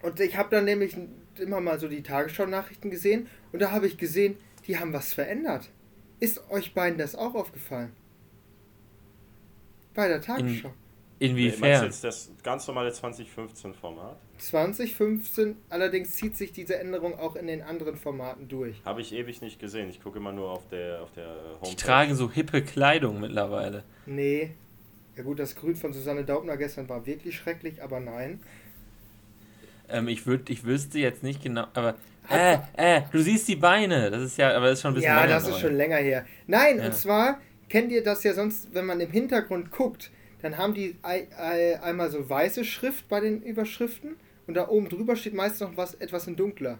und 0.04 0.19
ich 0.19 0.38
habe 0.38 0.50
dann 0.51 0.66
nämlich 0.66 0.95
immer 1.39 1.59
mal 1.59 1.80
so 1.80 1.88
die 1.88 2.04
Tagesschau-Nachrichten 2.04 2.92
gesehen 2.92 3.25
und 3.51 3.63
da 3.63 3.71
habe 3.71 3.88
ich 3.88 3.98
gesehen, 3.98 4.38
die 4.68 4.77
haben 4.77 4.94
was 4.94 5.12
verändert. 5.12 5.71
Ist 6.19 6.50
euch 6.50 6.74
beiden 6.74 6.98
das 6.98 7.15
auch 7.15 7.36
aufgefallen? 7.36 7.94
Bei 9.94 10.07
der 10.07 10.21
Tagesschau. 10.21 10.69
Meinst 10.69 10.80
Inwiefern? 11.19 11.80
du 11.80 11.86
jetzt 11.86 12.04
das 12.04 12.31
ganz 12.44 12.68
normale 12.68 12.89
2015-Format? 12.89 14.18
2015, 14.39 15.56
allerdings 15.69 16.15
zieht 16.15 16.36
sich 16.36 16.51
diese 16.51 16.77
Änderung 16.77 17.18
auch 17.18 17.36
in 17.36 17.48
den 17.48 17.62
anderen 17.62 17.95
Formaten 17.95 18.50
durch. 18.50 18.81
Habe 18.83 19.01
ich 19.01 19.13
ewig 19.13 19.42
nicht 19.42 19.60
gesehen. 19.60 19.89
Ich 19.89 20.01
gucke 20.01 20.18
immer 20.18 20.33
nur 20.33 20.50
auf 20.50 20.68
der, 20.68 21.01
auf 21.01 21.12
der 21.12 21.25
äh, 21.25 21.27
Homepage. 21.27 21.69
Die 21.69 21.75
tragen 21.75 22.16
so 22.16 22.30
hippe 22.30 22.62
Kleidung 22.62 23.21
mittlerweile. 23.21 23.83
Nee. 24.06 24.51
Ja 25.16 25.24
gut, 25.24 25.39
das 25.39 25.56
Grün 25.56 25.75
von 25.75 25.94
Susanne 25.94 26.25
Daubner 26.25 26.57
gestern 26.57 26.89
war 26.89 27.06
wirklich 27.06 27.38
schrecklich, 27.38 27.81
aber 27.83 28.00
nein. 28.00 28.42
Ähm, 29.89 30.07
ich, 30.07 30.25
würd, 30.25 30.50
ich 30.50 30.63
wüsste 30.65 31.00
jetzt 31.00 31.24
nicht 31.24 31.41
genau, 31.44 31.65
aber. 31.74 31.95
Äh, 32.30 32.57
äh, 32.77 33.01
du 33.12 33.19
siehst 33.21 33.47
die 33.50 33.57
Beine. 33.57 34.09
Das 34.09 34.21
ist 34.21 34.38
ja, 34.38 34.56
aber 34.56 34.68
das 34.68 34.80
ist 34.80 34.81
schon 34.81 34.91
ein 34.91 34.95
bisschen 34.95 35.09
Ja, 35.12 35.21
länger 35.24 35.33
das 35.35 35.44
ist 35.44 35.50
neu. 35.51 35.59
schon 35.59 35.75
länger 35.75 35.97
her. 35.97 36.25
Nein, 36.47 36.77
Ja. 36.77 36.85
und 36.85 36.94
zwar 36.95 37.39
kennt 37.69 37.91
ihr 37.91 38.01
das 38.03 38.24
ja 38.24 38.33
sonst, 38.33 38.74
wenn 38.74 38.85
man 38.85 39.00
im 39.01 39.12
Hintergrund 39.12 39.71
guckt, 39.71 40.09
dann 40.41 40.57
haben 40.57 40.74
die 40.74 40.95
ei- 41.01 41.27
ei- 41.38 41.81
einmal 41.81 42.09
so 42.12 42.30
weiße 42.30 42.63
Schrift 42.63 43.07
bei 43.09 43.19
den 43.19 43.41
Überschriften 43.41 44.15
und 44.47 44.53
da 44.56 44.68
oben 44.69 44.88
drüber 44.89 45.15
steht 45.18 45.33
meist 45.33 45.59
noch 45.62 45.75
was 45.75 45.95
etwas 45.95 46.27
in 46.27 46.35
dunkler. 46.38 46.80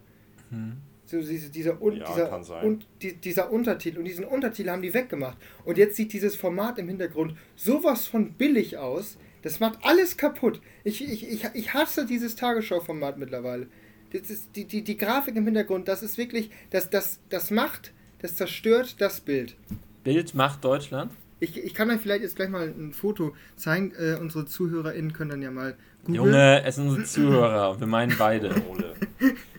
Hm. 0.50 0.78
So 1.06 1.20
diese, 1.20 1.50
dieser, 1.50 1.82
un, 1.82 1.98
Ja, 1.98 2.06
dieser, 2.08 2.28
kann 2.28 2.44
sein. 2.44 2.66
und 2.66 2.88
die, 3.02 3.14
dieser 3.16 3.52
Untertitel. 3.52 4.00
Und 4.00 4.06
diesen 4.06 4.24
Untertitel 4.26 4.70
haben 4.70 4.82
die 4.82 4.94
weggemacht. 4.94 5.38
Und 5.66 5.78
jetzt 5.78 5.98
sieht 5.98 6.14
dieses 6.14 6.36
Format 6.38 6.80
im 6.80 6.88
Hintergrund 6.88 7.36
sowas 7.58 8.08
von 8.08 8.32
billig 8.34 8.78
aus. 8.78 9.18
Das 9.44 9.60
macht 9.60 9.80
alles 9.84 10.18
kaputt. 10.18 10.62
Ich, 10.84 11.04
ich, 11.04 11.30
ich, 11.32 11.46
ich 11.54 11.74
hasse 11.74 12.06
dieses 12.06 12.36
Tagesschau-Format 12.36 13.18
mittlerweile. 13.18 13.68
Das 14.12 14.30
ist 14.30 14.56
die, 14.56 14.66
die, 14.66 14.84
die 14.84 14.98
Grafik 14.98 15.36
im 15.36 15.46
Hintergrund, 15.46 15.88
das 15.88 16.02
ist 16.02 16.18
wirklich, 16.18 16.50
das, 16.70 16.90
das, 16.90 17.20
das 17.30 17.52
macht, 17.52 17.94
das 18.20 18.36
zerstört 18.36 19.02
das 19.02 19.22
Bild. 19.22 19.56
Bild 20.04 20.34
macht 20.34 20.64
Deutschland. 20.64 21.12
Ich, 21.40 21.58
ich 21.58 21.74
kann 21.74 21.90
euch 21.92 22.00
vielleicht 22.00 22.22
jetzt 22.22 22.36
gleich 22.36 22.50
mal 22.50 22.68
ein 22.68 22.94
Foto 22.94 23.36
zeigen. 23.58 23.92
Äh, 23.98 24.18
unsere 24.20 24.46
ZuhörerInnen 24.46 25.12
können 25.12 25.32
dann 25.32 25.42
ja 25.42 25.52
mal 25.52 25.76
googeln. 26.06 26.26
Junge, 26.26 26.64
es 26.64 26.76
sind 26.76 26.88
unsere 26.88 27.06
Zuhörer 27.06 27.72
und 27.72 27.80
wir 27.82 27.88
meinen 27.88 28.16
beide. 28.18 28.50
Ole. 28.70 28.94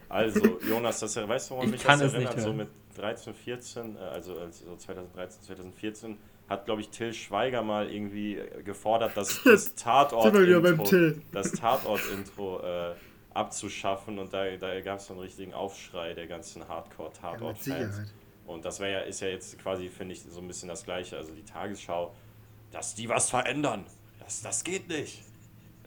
Also, 0.08 0.60
Jonas, 0.66 1.00
das, 1.00 1.16
weißt 1.16 1.50
du, 1.50 1.54
woran 1.54 1.66
Ich 1.66 1.72
mich 1.72 1.84
kann 1.84 1.98
das 1.98 2.12
es 2.12 2.18
nicht 2.18 2.26
erinnert? 2.26 2.40
So 2.40 2.46
hören. 2.46 2.56
mit 2.58 2.68
13, 2.96 3.34
14, 3.34 3.96
äh, 3.96 3.98
also 3.98 4.38
also 4.38 4.76
2013, 4.76 5.42
2014, 5.42 6.16
hat, 6.48 6.66
glaube 6.66 6.82
ich, 6.82 6.90
Till 6.90 7.12
Schweiger 7.14 7.62
mal 7.62 7.90
irgendwie 7.90 8.36
äh, 8.36 8.62
gefordert, 8.62 9.16
dass 9.16 9.42
das 9.44 9.74
Tatort-Intro 9.76 11.14
das 11.32 11.52
Tatort-Intro 11.52 12.60
äh, 12.60 12.94
abzuschaffen 13.32 14.18
und 14.18 14.32
da, 14.32 14.56
da 14.56 14.80
gab 14.80 14.98
es 14.98 15.06
so 15.06 15.14
einen 15.14 15.22
richtigen 15.22 15.54
Aufschrei 15.54 16.14
der 16.14 16.26
ganzen 16.26 16.66
Hardcore-Tatort-Fans. 16.68 18.12
Und 18.46 18.64
das 18.64 18.78
wäre 18.78 18.92
ja, 18.92 19.00
ist 19.00 19.20
ja 19.20 19.28
jetzt 19.28 19.58
quasi, 19.58 19.88
finde 19.88 20.14
ich, 20.14 20.22
so 20.22 20.40
ein 20.40 20.46
bisschen 20.46 20.68
das 20.68 20.84
Gleiche. 20.84 21.16
Also 21.16 21.32
die 21.32 21.44
Tagesschau, 21.44 22.14
dass 22.70 22.94
die 22.94 23.08
was 23.08 23.30
verändern, 23.30 23.86
das, 24.20 24.42
das 24.42 24.64
geht 24.64 24.88
nicht. 24.88 25.22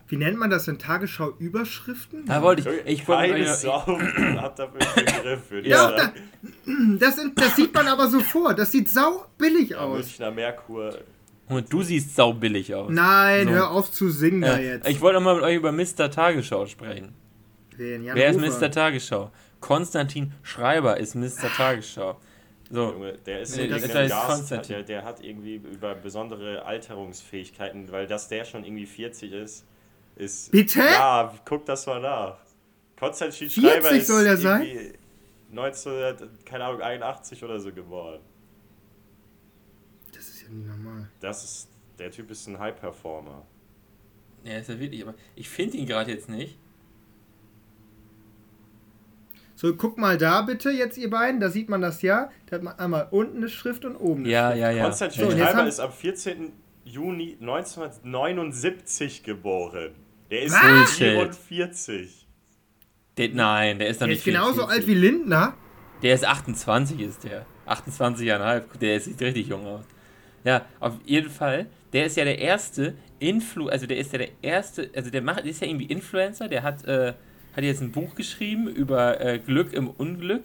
Wie 0.10 0.16
nennt 0.18 0.38
man 0.38 0.50
das 0.50 0.66
denn? 0.66 0.80
Tagesschau-Überschriften? 0.80 2.26
Da 2.26 2.42
wollte 2.42 2.62
ich. 2.86 3.00
Ich 3.02 3.08
wollte 3.08 3.34
Keine 3.34 3.54
Sau 3.54 3.86
hat 4.38 4.58
dafür 4.60 4.80
einen 4.96 5.06
Begriff, 5.06 5.52
würde 5.52 5.68
Ja, 5.70 5.90
sagen. 5.98 6.98
Das, 7.00 7.16
sind- 7.18 7.40
das 7.40 7.56
sieht 7.56 7.74
man 7.74 7.88
aber 7.88 8.08
sofort. 8.08 8.58
Das 8.58 8.72
sieht 8.72 8.90
sau 8.90 9.26
billig 9.38 9.70
Ja, 9.72 9.80
aus. 9.80 9.98
Münchner 9.98 10.32
Merkur. 10.32 10.98
Und 11.50 11.72
du 11.72 11.82
siehst 11.82 12.16
saubillig 12.16 12.74
aus. 12.76 12.90
Nein, 12.92 13.48
So. 13.48 13.54
hör 13.54 13.72
auf 13.72 13.92
zu 13.92 14.10
singen 14.10 14.42
da 14.42 14.58
Äh, 14.58 14.66
jetzt. 14.74 14.90
ich 14.90 15.00
wollte 15.02 15.16
noch 15.20 15.24
mal 15.26 15.36
mit 15.36 15.44
euch 15.44 15.56
über 15.56 15.72
Mr. 15.72 16.10
Tagesschau 16.12 16.66
sprechen. 16.66 17.14
Wen? 17.78 18.04
Wer 18.14 18.30
ist 18.32 18.42
Hofer. 18.42 18.60
Mr. 18.60 18.72
Tagesschau? 18.72 19.32
Konstantin 19.62 20.34
Schreiber 20.44 20.98
ist 20.98 21.16
Mr. 21.16 21.50
Tagesschau. 21.56 22.20
So, 22.70 22.92
Junge, 22.92 23.14
der 23.26 23.42
ist 23.42 23.56
Nee, 23.56 23.68
das 23.70 23.84
heißt 23.94 24.10
Gast, 24.12 24.28
Konstantin. 24.28 24.76
der, 24.76 24.84
der 24.84 25.06
hat 25.06 25.24
irgendwie 25.24 25.56
über 25.56 25.96
besondere 25.96 26.66
Alterungsfähigkeiten, 26.66 27.90
weil 27.92 28.08
dass 28.08 28.28
der 28.28 28.44
schon 28.44 28.66
irgendwie 28.66 28.86
40 28.86 29.32
ist, 29.32 29.66
ist. 30.18 30.52
Bitte? 30.52 30.80
Ja, 30.80 31.34
guck 31.46 31.66
das 31.66 31.86
mal 31.86 32.02
nach. 32.02 32.38
Konstantin 33.00 33.50
40 33.50 33.64
Schreiber 33.64 33.92
ist 33.92 34.08
soll 34.08 34.24
der 34.24 34.38
sein? 34.38 34.62
irgendwie 34.64 34.94
19, 35.52 36.16
keine 36.46 36.66
Ahnung, 36.66 36.82
81 36.82 37.44
oder 37.44 37.60
so 37.60 37.72
geboren. 37.72 38.20
Das 40.14 40.28
ist 40.28 40.42
ja 40.42 40.50
nicht 40.50 40.68
normal. 40.68 41.10
Das 41.20 41.44
ist, 41.44 41.70
der 42.00 42.12
Typ 42.12 42.30
ist 42.32 42.48
ein 42.48 42.58
High-Performer. 42.60 43.46
ja, 44.44 44.58
ist 44.58 44.70
ja 44.70 44.80
wirklich, 44.80 45.02
aber 45.04 45.14
ich 45.36 45.48
finde 45.50 45.78
ihn 45.78 45.86
gerade 45.86 46.12
jetzt 46.12 46.28
nicht. 46.30 46.58
So, 49.56 49.76
guck 49.76 49.98
mal 49.98 50.18
da 50.18 50.42
bitte 50.44 50.70
jetzt, 50.70 50.98
ihr 50.98 51.10
beiden, 51.10 51.40
da 51.40 51.50
sieht 51.50 51.68
man 51.70 51.82
das 51.82 52.02
ja. 52.04 52.30
Da 52.46 52.58
hat 52.58 52.64
man 52.64 52.78
einmal 52.78 53.08
unten 53.12 53.38
eine 53.38 53.50
Schrift 53.50 53.86
und 53.86 53.96
oben 53.96 54.24
eine 54.24 54.32
Ja, 54.32 54.50
Schrift. 54.52 54.62
ja, 54.62 54.72
ja. 54.72 54.84
Konstantin 54.84 55.30
jetzt 55.30 55.40
Schreiber 55.40 55.68
ist 55.68 55.80
am 55.80 55.92
14. 55.92 56.54
Juni 56.86 57.38
1979 57.42 59.24
geboren. 59.24 59.96
Der 60.30 60.42
ist 60.44 60.54
Was? 60.54 60.98
44. 60.98 62.28
Der, 63.18 63.30
nein, 63.30 63.80
der 63.80 63.88
ist 63.88 64.00
noch 64.00 64.08
Der 64.08 64.08
nicht 64.08 64.20
ist 64.20 64.26
genauso 64.26 64.68
44. 64.68 64.76
alt 64.78 64.88
wie 64.88 64.94
Lindner. 64.94 65.54
Der 66.04 66.14
ist 66.14 66.26
28, 66.26 67.00
ist 67.00 67.24
der. 67.24 67.46
28,5. 67.68 68.78
Der 68.80 69.00
sieht 69.00 69.22
richtig 69.22 69.48
jung 69.48 69.66
aus. 69.66 69.86
Ja, 70.44 70.66
auf 70.80 70.94
jeden 71.06 71.30
Fall. 71.30 71.68
Der 71.94 72.06
ist 72.06 72.18
ja 72.18 72.24
der 72.26 72.40
erste 72.40 72.94
Influ, 73.20 73.70
also 73.70 73.88
der 73.88 73.98
ist 73.98 74.12
ja 74.12 74.20
der 74.20 74.30
erste, 74.42 74.90
also 74.96 75.10
der 75.10 75.22
macht, 75.22 75.46
ist 75.46 75.62
ja 75.62 75.68
irgendwie 75.68 75.86
Influencer, 75.86 76.48
der 76.48 76.64
hat, 76.64 76.86
äh, 76.86 77.14
hat 77.56 77.64
jetzt 77.64 77.82
ein 77.82 77.92
Buch 77.92 78.14
geschrieben 78.14 78.68
über 78.68 79.20
äh, 79.20 79.40
Glück 79.40 79.74
im 79.74 79.90
Unglück. 79.90 80.44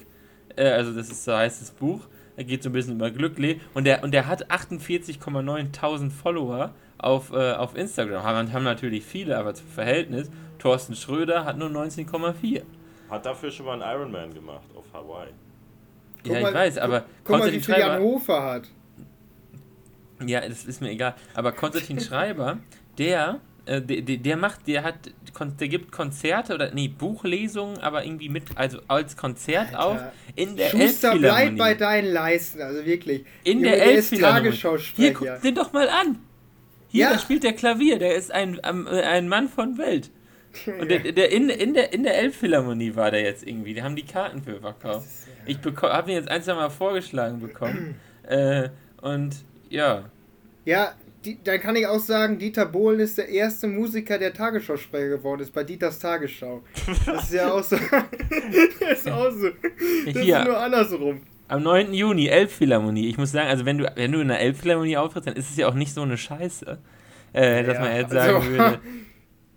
Äh, 0.56 0.68
also 0.70 0.92
das 0.94 1.10
ist 1.10 1.24
so 1.24 1.34
heißt 1.34 1.60
das 1.60 1.70
Buch. 1.72 2.08
Er 2.36 2.44
geht 2.44 2.62
so 2.62 2.70
ein 2.70 2.72
bisschen 2.72 2.94
über 2.94 3.10
Glück 3.10 3.38
le- 3.38 3.56
und 3.74 3.84
der 3.84 4.02
und 4.02 4.12
der 4.12 4.26
hat 4.26 4.50
48,9 4.50 5.72
tausend 5.72 6.12
Follower 6.12 6.70
auf, 6.98 7.32
äh, 7.32 7.52
auf 7.52 7.76
Instagram. 7.76 8.22
Haben, 8.22 8.52
haben 8.52 8.64
natürlich 8.64 9.04
viele, 9.04 9.36
aber 9.36 9.54
zum 9.54 9.66
Verhältnis. 9.66 10.30
Thorsten 10.58 10.94
Schröder 10.94 11.44
hat 11.44 11.58
nur 11.58 11.68
19,4. 11.68 12.62
Hat 13.10 13.26
dafür 13.26 13.50
schon 13.50 13.66
mal 13.66 13.82
einen 13.82 13.82
Ironman 14.00 14.32
gemacht 14.32 14.64
auf 14.74 14.84
Hawaii. 14.94 15.28
Guck 16.22 16.32
Ja, 16.32 16.38
ich 16.38 16.44
mal- 16.44 16.54
weiß, 16.54 16.78
aber 16.78 17.04
Guck 17.24 17.38
mal, 17.38 17.46
wie 17.48 17.50
viel 17.60 17.64
Schreiber. 17.64 17.94
Jan 17.94 18.02
Hofer 18.02 18.42
hat. 18.42 18.68
Ja, 20.24 20.40
das 20.46 20.64
ist 20.64 20.80
mir 20.80 20.90
egal. 20.90 21.14
Aber 21.34 21.52
Konstantin 21.52 22.00
Schreiber, 22.00 22.58
der, 22.98 23.40
äh, 23.66 23.80
der, 23.80 24.16
der 24.16 24.36
macht, 24.36 24.66
der 24.66 24.82
hat, 24.82 24.94
der 25.60 25.68
gibt 25.68 25.92
Konzerte 25.92 26.54
oder 26.54 26.72
nee, 26.74 26.88
Buchlesungen, 26.88 27.78
aber 27.78 28.04
irgendwie 28.04 28.28
mit, 28.28 28.44
also 28.56 28.80
als 28.88 29.16
Konzert 29.16 29.74
Alter. 29.74 29.80
auch 29.80 29.98
in 30.34 30.56
der 30.56 30.70
Schuster, 30.70 31.16
bleib 31.16 31.56
bei 31.56 31.74
deinen 31.74 32.12
Leisten, 32.12 32.60
also 32.60 32.84
wirklich. 32.84 33.24
In 33.44 33.58
Junge, 33.58 33.70
der 33.70 33.84
der 33.84 33.94
ist 33.94 34.12
Elbphilharmonie. 34.12 34.58
Hier, 34.96 35.12
guck 35.12 35.42
den 35.42 35.54
doch 35.54 35.72
mal 35.72 35.88
an. 35.88 36.18
Hier, 36.88 37.04
Ja. 37.04 37.12
da 37.12 37.18
spielt 37.18 37.44
der 37.44 37.52
Klavier, 37.52 37.98
der 37.98 38.16
ist 38.16 38.32
ein, 38.32 38.58
äh, 38.58 39.02
ein 39.02 39.28
Mann 39.28 39.48
von 39.48 39.78
Welt. 39.78 40.10
Und 40.80 40.90
der, 40.90 40.98
der 41.12 41.30
in, 41.32 41.48
in 41.48 41.74
der, 41.74 41.92
in 41.92 42.02
der 42.02 42.18
Elbphilharmonie 42.18 42.94
war 42.94 43.10
der 43.10 43.22
jetzt 43.22 43.46
irgendwie. 43.46 43.74
Die 43.74 43.82
haben 43.82 43.96
die 43.96 44.04
Karten 44.04 44.42
für 44.42 44.60
verkauft. 44.60 45.08
Ich 45.46 45.58
habe 45.64 46.10
ihn 46.10 46.16
jetzt 46.16 46.28
ein, 46.28 46.42
zwei 46.42 46.54
Mal 46.54 46.68
vorgeschlagen 46.68 47.40
bekommen. 47.40 47.94
äh, 48.24 48.68
und 49.00 49.36
ja. 49.70 50.10
Ja, 50.64 50.94
die, 51.24 51.38
dann 51.42 51.60
kann 51.60 51.76
ich 51.76 51.86
auch 51.86 51.98
sagen, 52.00 52.38
Dieter 52.38 52.66
Bohlen 52.66 53.00
ist 53.00 53.18
der 53.18 53.28
erste 53.28 53.66
Musiker, 53.66 54.18
der 54.18 54.32
Tagesschausprecher 54.32 55.08
geworden 55.08 55.40
ist, 55.42 55.52
bei 55.52 55.64
Dieters 55.64 55.98
Tagesschau. 55.98 56.62
Das 57.06 57.24
ist 57.24 57.32
ja 57.34 57.52
auch 57.52 57.62
so. 57.62 57.76
das 58.80 58.98
ist 58.98 59.10
auch 59.10 59.30
so. 59.30 59.48
Das 60.06 60.22
Hier. 60.22 60.40
ist 60.40 60.46
nur 60.46 60.58
andersrum. 60.58 61.20
Am 61.48 61.62
9. 61.62 61.92
Juni, 61.92 62.28
Elbphilharmonie. 62.28 63.08
Ich 63.08 63.18
muss 63.18 63.32
sagen, 63.32 63.48
also 63.48 63.64
wenn 63.64 63.78
du, 63.78 63.92
wenn 63.94 64.10
du 64.12 64.20
in 64.20 64.28
der 64.28 64.40
Elbphilharmonie 64.40 64.96
auftrittst, 64.96 65.28
dann 65.28 65.36
ist 65.36 65.50
es 65.50 65.56
ja 65.56 65.68
auch 65.68 65.74
nicht 65.74 65.92
so 65.92 66.02
eine 66.02 66.16
Scheiße. 66.16 66.78
Äh, 67.34 67.64
dass 67.64 67.74
Ja, 67.74 67.80
man 67.80 67.96
jetzt 67.96 68.10
sagen 68.12 68.36
also- 68.36 68.50
würde. 68.50 68.80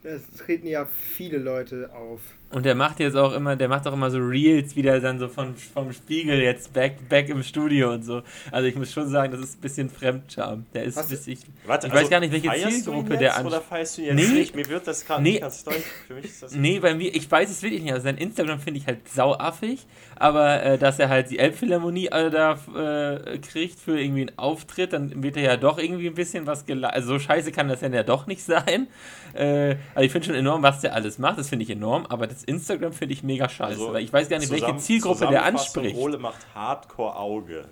Es 0.07 0.29
treten 0.37 0.67
ja 0.67 0.85
viele 0.85 1.39
Leute 1.39 1.89
auf. 1.91 2.21
Und 2.55 2.65
der 2.65 2.73
macht 2.73 3.01
jetzt 3.01 3.17
auch 3.17 3.33
immer, 3.33 3.57
der 3.57 3.67
macht 3.67 3.85
auch 3.85 3.91
immer 3.91 4.09
so 4.09 4.17
Reels 4.17 4.77
wieder 4.77 5.01
dann 5.01 5.19
so 5.19 5.27
von, 5.27 5.55
vom 5.57 5.91
Spiegel 5.91 6.39
jetzt 6.41 6.71
back, 6.71 7.09
back 7.09 7.27
im 7.27 7.43
Studio 7.43 7.91
und 7.91 8.03
so. 8.05 8.21
Also 8.49 8.65
ich 8.69 8.75
muss 8.77 8.93
schon 8.93 9.09
sagen, 9.09 9.33
das 9.33 9.41
ist 9.41 9.57
ein 9.57 9.61
bisschen 9.61 9.89
Fremdscham. 9.89 10.65
Der 10.73 10.85
ist 10.85 10.95
Was- 10.95 11.09
bis 11.09 11.27
ich, 11.27 11.39
Warte, 11.65 11.87
ich 11.87 11.93
weiß 11.93 12.09
gar 12.09 12.21
nicht, 12.21 12.31
welche 12.31 12.49
Zielgruppe 12.69 13.17
der 13.17 13.35
an. 13.35 13.45
Oder 13.45 13.59
feierst 13.59 13.97
du 13.97 14.03
jetzt 14.03 14.15
Nee. 14.15 14.27
nicht? 14.27 14.55
Mir 14.55 14.69
wird 14.69 14.87
das 14.87 15.05
gerade 15.05 15.21
Nee. 15.21 15.31
nicht 15.31 15.41
ganz 15.41 15.65
deutlich. 15.65 15.83
Für 16.07 16.13
mich 16.13 16.23
ist 16.25 16.43
das. 16.43 16.55
Nee, 16.55 16.79
bei 16.79 16.95
mir, 16.95 17.13
ich 17.13 17.29
weiß 17.29 17.49
es 17.51 17.61
wirklich 17.61 17.81
nicht. 17.83 17.91
Also 17.91 18.05
sein 18.05 18.17
Instagram 18.17 18.61
finde 18.61 18.79
ich 18.79 18.87
halt 18.87 19.05
sauaffig, 19.09 19.85
aber 20.15 20.63
äh, 20.63 20.77
dass 20.77 20.97
er 20.97 21.09
halt 21.09 21.29
die 21.31 21.39
Elbphilharmonie 21.39 22.07
äh, 22.07 22.29
da 22.31 22.57
äh, 22.73 23.37
kriegt 23.39 23.81
für 23.81 23.99
irgendwie 23.99 24.21
einen 24.29 24.37
Auftritt, 24.37 24.93
dann 24.93 25.21
wird 25.21 25.35
er 25.35 25.43
ja 25.43 25.57
doch 25.57 25.77
irgendwie 25.77 26.07
ein 26.07 26.15
bisschen 26.15 26.47
was 26.47 26.65
gela 26.65 26.87
Also 26.87 27.09
so 27.09 27.19
scheiße 27.19 27.51
kann 27.51 27.67
das 27.67 27.81
ja 27.81 28.03
doch 28.03 28.27
nicht 28.27 28.43
sein. 28.43 28.87
Äh, 29.33 29.75
also 29.93 30.05
ich 30.05 30.11
finde 30.13 30.27
schon 30.27 30.35
enorm, 30.35 30.63
was 30.63 30.79
der 30.79 30.93
alles 30.93 31.19
macht, 31.19 31.37
das 31.37 31.49
finde 31.49 31.63
ich 31.63 31.69
enorm, 31.69 32.05
aber 32.05 32.27
das 32.27 32.44
Instagram 32.45 32.93
finde 32.93 33.13
ich 33.13 33.23
mega 33.23 33.49
scheiße, 33.49 33.71
Also, 33.81 33.93
weil 33.93 34.03
ich 34.03 34.13
weiß 34.13 34.29
gar 34.29 34.39
nicht, 34.39 34.51
welche 34.51 34.77
Zielgruppe 34.77 35.27
der 35.27 35.43
anspricht. 35.45 35.95
Ole 35.97 36.17
macht 36.17 36.45
Hardcore-Auge 36.55 37.65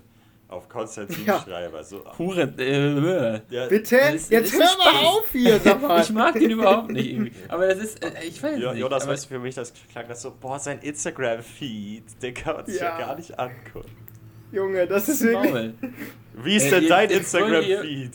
auf 0.48 0.68
Konstantin 0.68 1.24
Ja. 1.26 1.40
Schreiber. 1.40 1.82
So, 1.82 2.04
Huren, 2.18 2.56
äh, 2.58 3.40
ja, 3.50 3.66
Bitte? 3.66 3.96
Ist- 3.96 4.30
Jetzt 4.30 4.52
das 4.52 4.60
hör 4.60 4.66
ist 4.66 4.78
mal 4.78 4.90
Spaß. 4.90 5.04
auf 5.06 5.24
hier, 5.32 5.58
sag 5.60 5.82
mal. 5.82 6.00
ich 6.02 6.10
mag 6.10 6.34
den 6.34 6.50
überhaupt 6.50 6.90
nicht 6.90 7.10
irgendwie. 7.12 7.32
Aber 7.48 7.66
das 7.66 7.78
ist, 7.78 8.04
äh, 8.04 8.10
ich 8.26 8.40
weiß 8.42 8.58
Jo- 8.60 8.70
nicht. 8.72 8.80
Jonas, 8.80 9.08
weißt 9.08 9.24
du, 9.24 9.28
für 9.28 9.38
mich 9.40 9.54
das 9.54 9.72
klang 9.90 10.06
das 10.06 10.22
so, 10.22 10.32
boah, 10.38 10.58
sein 10.58 10.78
Instagram-Feed, 10.80 12.22
den 12.22 12.34
kann 12.34 12.56
man 12.56 12.66
sich 12.66 12.80
ja. 12.80 12.98
Ja. 12.98 13.06
gar 13.06 13.16
nicht 13.16 13.38
angucken. 13.38 13.90
Junge, 14.52 14.86
das 14.86 15.08
ist 15.08 15.22
wirklich. 15.22 15.72
Wie 16.34 16.56
ist 16.56 16.66
Äh, 16.66 16.70
denn 16.70 16.82
ihr- 16.84 16.88
dein 16.88 17.10
Instagram-Feed? 17.10 18.10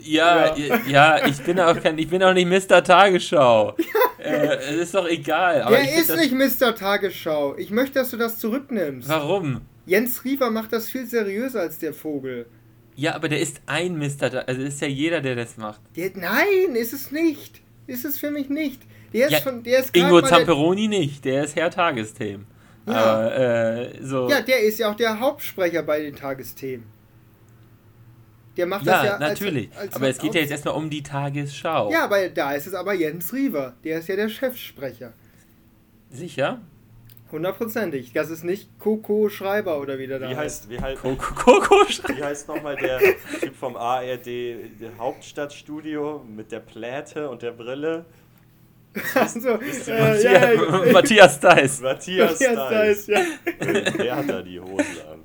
Ja, 0.00 0.54
ja, 0.56 0.78
ja, 0.86 1.26
ich 1.26 1.42
bin 1.42 1.58
auch 1.58 1.80
kein, 1.80 1.98
ich 1.98 2.08
bin 2.08 2.22
auch 2.22 2.32
nicht 2.32 2.46
Mr. 2.70 2.84
Tagesschau. 2.84 3.74
äh, 4.28 4.56
es 4.74 4.76
ist 4.76 4.94
doch 4.94 5.08
egal. 5.08 5.62
Aber 5.62 5.76
find 5.76 5.98
ist 5.98 6.16
nicht 6.16 6.32
Mr. 6.32 6.74
Tagesschau. 6.74 7.56
Ich 7.56 7.70
möchte, 7.70 7.98
dass 7.98 8.10
du 8.10 8.16
das 8.16 8.38
zurücknimmst. 8.38 9.08
Warum? 9.08 9.62
Jens 9.86 10.24
Riewer 10.24 10.50
macht 10.50 10.72
das 10.72 10.90
viel 10.90 11.06
seriöser 11.06 11.60
als 11.60 11.78
der 11.78 11.94
Vogel. 11.94 12.46
Ja, 12.94 13.14
aber 13.14 13.28
der 13.28 13.40
ist 13.40 13.60
ein 13.66 13.96
Mr. 13.96 14.30
Ta 14.30 14.38
also 14.40 14.60
ist 14.60 14.80
ja 14.80 14.88
jeder, 14.88 15.20
der 15.20 15.36
das 15.36 15.56
macht. 15.56 15.80
Der, 15.96 16.10
nein, 16.14 16.74
ist 16.74 16.92
es 16.92 17.10
nicht. 17.12 17.62
Ist 17.86 18.04
es 18.04 18.18
für 18.18 18.30
mich 18.30 18.48
nicht. 18.50 18.82
Der 19.12 19.26
ist 19.26 19.32
Ja, 19.32 19.40
von, 19.40 19.62
der 19.62 19.80
ist 19.80 19.96
Ingo 19.96 20.20
Zamperoni 20.20 20.88
nicht, 20.88 21.24
der 21.24 21.44
ist 21.44 21.56
Herr 21.56 21.70
Tagesthemen. 21.70 22.46
Ja. 22.86 22.94
Aber 22.94 23.38
äh, 23.38 24.02
so. 24.02 24.28
Ja, 24.28 24.40
der 24.40 24.60
ist 24.60 24.78
ja 24.78 24.90
auch 24.90 24.96
der 24.96 25.20
Hauptsprecher 25.20 25.82
bei 25.82 26.00
den 26.00 26.16
Tagesthemen. 26.16 26.86
Der 28.58 28.66
macht 28.66 28.84
Ja, 28.84 29.02
das 29.02 29.04
ja 29.04 29.18
natürlich. 29.18 29.70
Als, 29.70 29.80
als 29.86 29.96
aber 29.96 30.08
es 30.08 30.18
geht 30.18 30.34
ja 30.34 30.40
jetzt 30.40 30.50
erstmal 30.50 30.74
um 30.74 30.90
die 30.90 31.02
Tagesschau. 31.02 31.90
Ja, 31.92 32.04
aber 32.04 32.28
da 32.28 32.52
ist 32.52 32.66
es 32.66 32.74
aber 32.74 32.92
Jens 32.92 33.32
Riewer. 33.32 33.74
Der 33.84 34.00
ist 34.00 34.08
ja 34.08 34.16
der 34.16 34.28
Chefsprecher. 34.28 35.12
Sicher? 36.10 36.60
Hundertprozentig. 37.30 38.12
Das 38.12 38.30
ist 38.30 38.42
nicht 38.42 38.68
Coco 38.80 39.28
Schreiber 39.28 39.80
oder 39.80 39.98
wie 39.98 40.08
der 40.08 40.18
da 40.18 40.30
Wie 40.30 40.36
heißt, 40.36 40.68
wie, 40.70 40.80
halt, 40.80 40.98
Coco 40.98 41.34
Coco 41.34 41.84
schreibt. 41.88 42.18
wie 42.18 42.24
heißt 42.24 42.48
nochmal 42.48 42.76
der 42.76 42.98
Typ 42.98 43.54
vom 43.54 43.76
ARD 43.76 44.26
der 44.26 44.98
Hauptstadtstudio 44.98 46.24
mit 46.28 46.50
der 46.50 46.60
Pläte 46.60 47.30
und 47.30 47.42
der 47.42 47.52
Brille? 47.52 48.06
Also, 49.14 49.50
äh, 49.50 49.58
Matthias, 49.58 50.22
ja, 50.24 50.52
ja, 50.52 50.92
Matthias 50.92 51.38
Dice. 51.38 51.80
Matthias 51.82 52.40
Matthias 52.40 52.68
Dice. 52.68 53.06
Dice, 53.06 53.08
ja. 53.08 53.90
Der 53.92 54.16
hat 54.16 54.28
da 54.28 54.42
die 54.42 54.58
Hosen 54.58 54.96
an. 55.12 55.17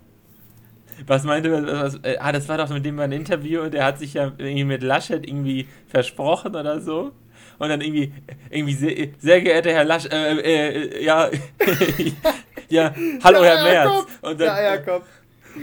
Was 1.08 1.24
meinte 1.24 1.52
was, 1.52 1.96
äh, 2.04 2.18
Ah, 2.20 2.32
das 2.32 2.48
war 2.50 2.58
doch 2.58 2.70
mit 2.70 2.86
dem 2.86 3.00
ein 3.00 3.12
Interview 3.12 3.62
und 3.62 3.74
der 3.74 3.86
hat 3.86 4.00
sich 4.00 4.14
ja 4.16 4.32
irgendwie 4.38 4.64
mit 4.64 4.84
Laschet 4.84 5.28
irgendwie 5.28 5.68
versprochen 5.88 6.56
oder 6.56 6.80
so. 6.80 7.12
Und 7.60 7.70
dann 7.70 7.82
irgendwie, 7.82 8.12
irgendwie 8.50 8.74
sehr, 8.74 9.08
sehr 9.20 9.42
geehrter 9.42 9.72
Herr 9.72 9.84
Laschet, 9.86 10.12
äh, 10.12 10.38
äh, 10.40 11.04
ja, 11.04 11.30
ja, 12.70 12.94
hallo 13.24 13.44
Herr 13.44 13.64
Merz. 13.64 14.06
Und 14.22 14.40
Der 14.40 14.48
dann, 14.48 14.56
Eierkopf. 14.58 15.06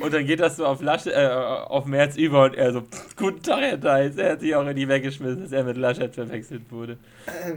und 0.01 0.15
dann 0.15 0.25
geht 0.25 0.41
das 0.41 0.57
so 0.57 0.67
auf 0.67 0.81
Laschet, 0.83 1.13
äh, 1.13 1.27
auf 1.27 1.87
Merz 1.87 2.17
über 2.17 2.45
und 2.45 2.55
er 2.55 2.73
so, 2.73 2.83
guten 3.17 3.43
Tag 3.43 3.61
Herr 3.63 3.77
Dice. 3.77 4.19
Er 4.19 4.33
hat 4.33 4.41
sich 4.41 4.55
auch 4.55 4.67
in 4.67 4.77
die 4.77 4.89
weggeschmissen, 4.89 5.43
dass 5.43 5.53
er 5.53 5.65
mit 5.65 5.77
Laschet 5.77 6.15
verwechselt 6.15 6.63
wurde. 6.71 6.97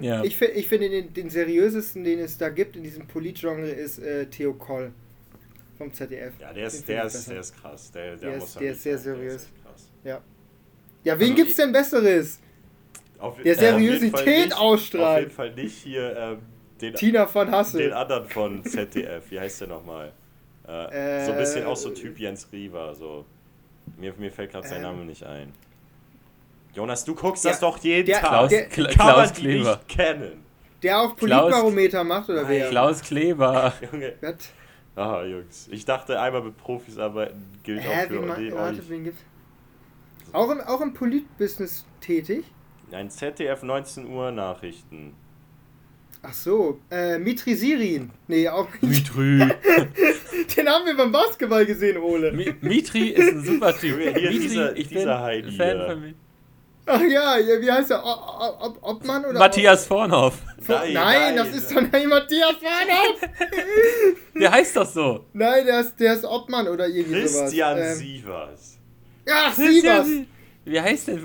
Ja. 0.02 0.20
Ähm, 0.20 0.26
Ich, 0.26 0.36
fi- 0.36 0.46
ich 0.46 0.68
finde, 0.68 0.90
den, 0.90 1.14
den 1.14 1.30
seriösesten, 1.30 2.04
den 2.04 2.20
es 2.20 2.38
da 2.38 2.50
gibt 2.50 2.76
in 2.76 2.84
diesem 2.84 3.08
Politgenre, 3.08 3.70
ist 3.70 4.00
äh, 4.00 4.26
Theo 4.26 4.54
Koll 4.54 4.92
vom 5.84 5.94
ZDF. 5.94 6.34
Ja, 6.40 6.48
der 6.48 6.54
Den 6.54 6.64
ist, 6.66 6.88
der 6.88 7.04
ist, 7.06 7.28
der 7.30 7.40
ist 7.40 7.56
krass. 7.62 7.92
Der, 7.92 8.16
der, 8.16 8.18
Der 8.18 8.40
muss 8.40 8.50
ist- 8.50 8.56
man 8.56 8.64
der 8.64 8.74
ist 8.74 8.84
sehr 8.84 8.98
seriös. 8.98 9.44
echt 9.44 9.64
krass. 9.66 9.90
Ja, 10.04 10.22
wen 11.04 11.22
Also 11.22 11.36
gibt's 11.36 11.52
ich- 11.52 11.58
denn 11.58 11.72
Besseres? 11.72 12.40
Auf, 13.20 13.38
Der 13.42 13.54
äh, 13.54 13.56
Seriosität 13.56 14.46
nicht- 14.46 14.58
ausstrahlt. 14.58 15.16
Auf 15.16 15.20
jeden 15.20 15.32
Fall 15.32 15.54
nicht 15.54 15.78
hier 15.84 16.16
ähm, 16.18 16.38
den, 16.82 16.94
Tina 16.96 17.26
von 17.28 17.48
den 17.48 17.56
Hassel. 17.56 17.94
anderen 17.94 18.28
von 18.30 18.64
ZDF. 18.66 19.24
Wie 19.30 19.40
heißt 19.40 19.62
der 19.62 19.68
nochmal? 19.70 20.12
Äh, 20.68 21.26
so 21.26 21.32
ein 21.34 21.38
bisschen 21.38 21.64
Äh, 21.64 21.66
auch 21.66 21.76
so 21.76 21.90
Typ 21.90 22.18
Jens 22.20 22.48
Riewer. 22.52 22.96
So. 22.96 23.26
Mir, 23.98 24.14
mir 24.18 24.32
fällt 24.32 24.52
gerade 24.52 24.68
sein 24.68 24.78
Ähm. 24.78 24.84
Name 24.84 25.06
nicht 25.06 25.24
ein. 25.24 25.52
Jonas, 26.74 27.04
du 27.06 27.14
guckst 27.16 27.44
Der- 27.46 27.52
das 27.52 27.60
doch 27.60 27.78
jeden 27.80 28.06
der- 28.08 28.20
Tag. 28.22 28.30
Klaus, 28.30 28.50
der- 28.50 28.66
Kla 28.68 28.90
Kann 28.90 29.06
man 29.06 29.14
Klaus 29.16 29.34
die 29.34 29.42
Kleber. 29.42 29.70
nicht 29.76 29.88
kennen. 29.90 30.44
Der 30.82 31.00
auf 31.00 31.16
Klaus- 31.16 31.42
Politbarometer 31.42 32.04
macht, 32.04 32.30
oder 32.30 32.48
wer? 32.50 32.70
Klaus 32.70 33.02
Kleber. 33.02 33.74
Junge. 33.92 34.14
Was? 34.96 35.06
Ah, 35.08 35.24
Jungs. 35.26 35.68
Ich 35.72 35.86
dachte, 35.86 36.20
einmal 36.22 36.44
mit 36.44 36.58
Profis 36.58 36.98
arbeiten 36.98 37.44
gilt 37.64 37.82
Hä, 37.82 37.88
auch 38.06 38.10
wie 38.10 38.16
für 38.16 38.22
ma- 38.22 38.36
die 38.36 38.52
warte, 38.54 38.90
wen 38.90 39.04
gibt's? 39.06 39.22
Auch 40.32 40.50
im, 40.52 40.62
auch 40.62 40.82
im 40.82 40.94
Politbusiness 40.94 41.86
tätig? 42.00 42.44
Ein 42.92 43.10
ZDF 43.10 43.64
19 43.64 44.08
Uhr 44.08 44.32
Nachrichten. 44.32 45.14
Ach 46.22 46.34
so, 46.34 46.80
äh, 46.90 47.18
Mitri 47.20 47.54
Sirin. 47.56 48.12
Nee, 48.28 48.48
auch 48.48 48.70
nicht. 48.82 49.14
Mitri. 49.16 49.40
Den 50.56 50.68
haben 50.70 50.86
wir 50.86 50.96
beim 50.96 51.12
Basketball 51.12 51.66
gesehen, 51.66 51.98
Ole. 51.98 52.32
Mi- 52.32 52.54
Mitri 52.62 53.10
ist 53.10 53.34
ein 53.34 53.44
super 53.44 53.76
Typ. 53.78 53.98
Mitri, 53.98 54.40
dieser- 54.40 54.78
ich 54.78 54.88
dieser 54.88 55.16
bin 55.18 55.24
Heidi 55.24 55.52
Fan 55.52 55.78
hier. 55.78 55.86
von 55.90 56.02
Mi- 56.04 56.14
Ach 56.86 57.02
ja, 57.02 57.38
wie 57.62 57.72
heißt 57.72 57.92
er? 57.92 58.04
O- 58.04 58.08
O- 58.10 58.66
Ob- 58.66 58.78
Obmann 58.82 59.24
oder? 59.26 59.40
Matthias 59.40 59.86
Vornhoff. 59.86 60.42
Ob- 60.58 60.68
Nein, 60.68 60.94
nein, 60.94 61.36
das 61.38 61.50
ist 61.50 61.72
doch 61.74 61.82
nicht 61.82 62.08
Matthias 62.08 62.56
Warnhoff. 62.62 63.22
Der 64.40 64.52
heißt 64.52 64.76
doch 64.76 64.86
so. 64.86 65.26
Nein, 65.34 65.66
der 65.66 65.80
ist, 65.82 65.98
der 66.00 66.14
ist 66.16 66.26
Obmann 66.26 66.68
oder 66.68 66.88
irgendwie 66.88 67.22
Christian 67.22 67.78
sowas. 67.78 67.92
Ähm, 67.92 67.96
Sievers. 67.98 68.78
Ach, 69.32 69.54
Sievers. 69.54 70.08
Wie 70.66 70.82
heißt 70.82 71.10
ich 71.10 71.22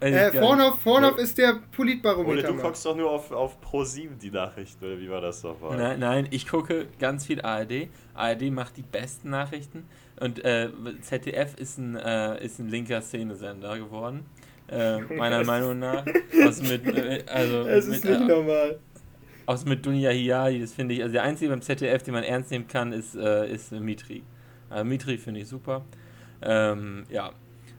Äh, 0.00 0.10
nicht. 0.30 0.36
Vornhoff, 0.38 0.80
Vornhoff 0.80 1.16
Ja. 1.18 1.22
ist 1.22 1.36
der 1.38 1.58
Politbarometer. 1.76 2.48
du 2.48 2.54
guckst 2.56 2.86
doch 2.86 2.96
nur 2.96 3.10
auf, 3.10 3.30
auf 3.32 3.56
Pro7 3.62 4.16
die 4.20 4.30
Nachrichten, 4.30 4.82
oder 4.84 4.98
wie 4.98 5.10
war 5.10 5.20
das 5.20 5.42
doch? 5.42 5.60
mal? 5.60 5.76
Nein, 5.76 6.00
nein, 6.00 6.28
ich 6.30 6.48
gucke 6.48 6.86
ganz 6.98 7.26
viel 7.26 7.42
ARD. 7.42 7.88
ARD 8.14 8.50
macht 8.50 8.76
die 8.78 8.82
besten 8.82 9.30
Nachrichten. 9.30 9.86
Und 10.18 10.42
äh, 10.44 10.70
ZDF 11.02 11.54
ist 11.56 11.78
ein, 11.78 11.96
äh, 11.96 12.42
ist 12.44 12.58
ein 12.58 12.68
linker 12.68 13.00
Szenesender 13.02 13.76
geworden. 13.78 14.24
Äh, 14.70 15.00
meiner 15.14 15.44
Meinung 15.44 15.78
nach. 15.78 16.04
Aus 16.46 16.62
mit, 16.62 16.86
äh, 16.86 17.24
also 17.26 17.60
Es 17.66 17.86
mit, 17.86 17.96
ist 17.96 18.04
nicht 18.04 18.20
äh, 18.20 18.24
normal. 18.24 18.78
aus 19.46 19.64
mit 19.64 19.84
Dunja 19.84 20.10
Hiali, 20.10 20.60
das 20.60 20.72
finde 20.72 20.94
ich. 20.94 21.02
Also 21.02 21.12
der 21.14 21.24
einzige 21.24 21.50
beim 21.50 21.60
ZDF, 21.60 22.02
den 22.04 22.14
man 22.14 22.22
ernst 22.22 22.52
nehmen 22.52 22.68
kann, 22.68 22.92
ist, 22.92 23.16
äh, 23.16 23.52
ist 23.52 23.72
Mitri. 23.72 24.22
Also 24.68 24.84
Mitri 24.84 25.18
finde 25.18 25.40
ich 25.40 25.48
super. 25.48 25.84
Ähm, 26.42 27.04
ja. 27.10 27.32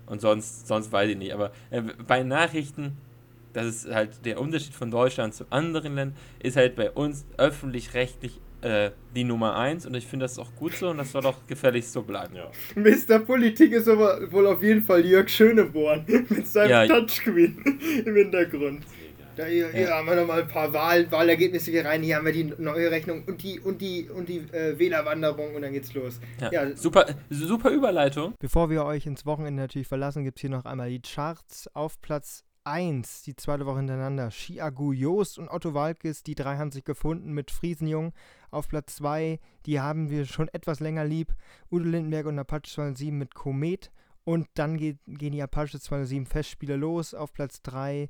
Und 0.05 0.19
sonst, 0.19 0.67
sonst 0.67 0.91
weiß 0.91 1.09
ich 1.11 1.17
nicht. 1.17 1.33
Aber 1.33 1.51
bei 2.05 2.23
Nachrichten, 2.23 2.97
das 3.53 3.67
ist 3.67 3.93
halt 3.93 4.25
der 4.25 4.41
Unterschied 4.41 4.73
von 4.73 4.91
Deutschland 4.91 5.33
zu 5.33 5.45
anderen 5.49 5.95
Ländern, 5.95 6.17
ist 6.39 6.57
halt 6.57 6.75
bei 6.75 6.91
uns 6.91 7.25
öffentlich-rechtlich 7.37 8.41
äh, 8.61 8.91
die 9.15 9.23
Nummer 9.23 9.55
eins 9.55 9.85
und 9.85 9.93
ich 9.95 10.05
finde 10.07 10.25
das 10.25 10.37
auch 10.39 10.53
gut 10.55 10.73
so 10.73 10.89
und 10.89 10.97
das 10.97 11.11
soll 11.11 11.25
auch 11.25 11.45
gefälligst 11.47 11.91
so 11.93 12.01
bleiben. 12.03 12.35
Ja. 12.35 12.51
Mr. 12.75 13.19
Politik 13.19 13.71
ist 13.73 13.87
aber 13.87 14.31
wohl 14.31 14.47
auf 14.47 14.61
jeden 14.63 14.83
Fall 14.83 15.05
Jörg 15.05 15.29
Schöneborn 15.29 16.05
mit 16.29 16.47
seinem 16.47 16.69
Ja. 16.69 16.87
Touchscreen 16.87 17.57
im 18.05 18.15
Hintergrund. 18.15 18.83
Da, 19.37 19.45
hier, 19.45 19.69
hier 19.69 19.83
Ja. 19.83 19.97
haben 19.97 20.07
wir 20.07 20.15
nochmal 20.15 20.41
ein 20.41 20.47
paar 20.49 20.73
Wahl, 20.73 21.09
Wahlergebnisse 21.09 21.71
hier 21.71 21.85
rein. 21.85 22.03
Hier 22.03 22.17
haben 22.17 22.25
wir 22.25 22.33
die 22.33 22.51
neue 22.57 22.91
Rechnung 22.91 23.23
und 23.25 23.41
die 23.41 23.61
und 23.61 23.79
die 23.79 24.09
und 24.09 24.27
die 24.27 24.39
äh, 24.51 24.77
Wählerwanderung 24.77 25.55
und 25.55 25.61
dann 25.61 25.71
geht's 25.71 25.93
los. 25.93 26.19
Ja. 26.41 26.51
Ja. 26.51 26.75
Super, 26.75 27.05
super 27.29 27.69
Überleitung. 27.71 28.33
Bevor 28.39 28.69
wir 28.69 28.83
euch 28.83 29.05
ins 29.05 29.25
Wochenende 29.25 29.61
natürlich 29.61 29.87
verlassen, 29.87 30.25
gibt 30.25 30.37
es 30.37 30.41
hier 30.41 30.49
noch 30.49 30.65
einmal 30.65 30.89
die 30.89 31.01
Charts 31.01 31.69
auf 31.73 32.01
Platz 32.01 32.43
1, 32.63 33.23
die 33.23 33.35
zweite 33.35 33.65
Woche 33.65 33.77
hintereinander. 33.77 34.29
Chiagu 34.29 34.93
Joost 34.93 35.39
und 35.39 35.49
Otto 35.49 35.73
Walkes, 35.73 36.23
die 36.23 36.35
drei 36.35 36.57
haben 36.57 36.71
sich 36.71 36.83
gefunden 36.83 37.33
mit 37.33 37.51
Friesenjung. 37.51 38.13
Auf 38.51 38.67
Platz 38.67 38.95
2, 38.97 39.39
die 39.65 39.79
haben 39.79 40.09
wir 40.09 40.25
schon 40.25 40.47
etwas 40.49 40.79
länger 40.79 41.05
lieb. 41.05 41.33
Udo 41.71 41.85
Lindenberg 41.85 42.25
und 42.25 42.39
Apache 42.39 42.63
207 42.63 43.17
mit 43.17 43.33
Komet. 43.33 43.91
Und 44.23 44.47
dann 44.53 44.77
geht, 44.77 44.99
gehen 45.05 45.33
die 45.33 45.41
Apache 45.41 45.79
207 45.79 46.25
Festspiele 46.25 46.75
los. 46.75 47.13
Auf 47.13 47.33
Platz 47.33 47.61
3, 47.63 48.09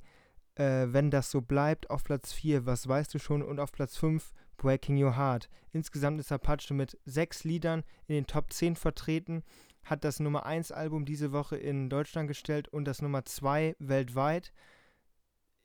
äh, 0.56 0.88
wenn 0.88 1.12
das 1.12 1.32
so 1.32 1.42
bleibt. 1.42 1.90
Auf 1.90 2.04
Platz 2.04 2.34
4, 2.34 2.66
was 2.66 2.88
weißt 2.88 3.14
du 3.14 3.20
schon? 3.20 3.42
Und 3.42 3.60
auf 3.60 3.72
Platz 3.72 3.98
5, 3.98 4.34
Breaking 4.58 5.02
Your 5.02 5.16
Heart. 5.16 5.50
Insgesamt 5.72 6.20
ist 6.20 6.32
Apache 6.32 6.74
mit 6.74 6.98
sechs 7.06 7.44
Liedern 7.44 7.84
in 8.08 8.16
den 8.16 8.28
Top 8.28 8.52
10 8.52 8.76
vertreten 8.76 9.44
hat 9.84 10.04
das 10.04 10.20
Nummer 10.20 10.46
1 10.46 10.72
Album 10.72 11.06
diese 11.06 11.32
Woche 11.32 11.58
in 11.58 11.90
Deutschland 11.90 12.28
gestellt 12.28 12.68
und 12.70 12.86
das 12.86 13.02
Nummer 13.02 13.26
2 13.26 13.76
weltweit. 13.80 14.54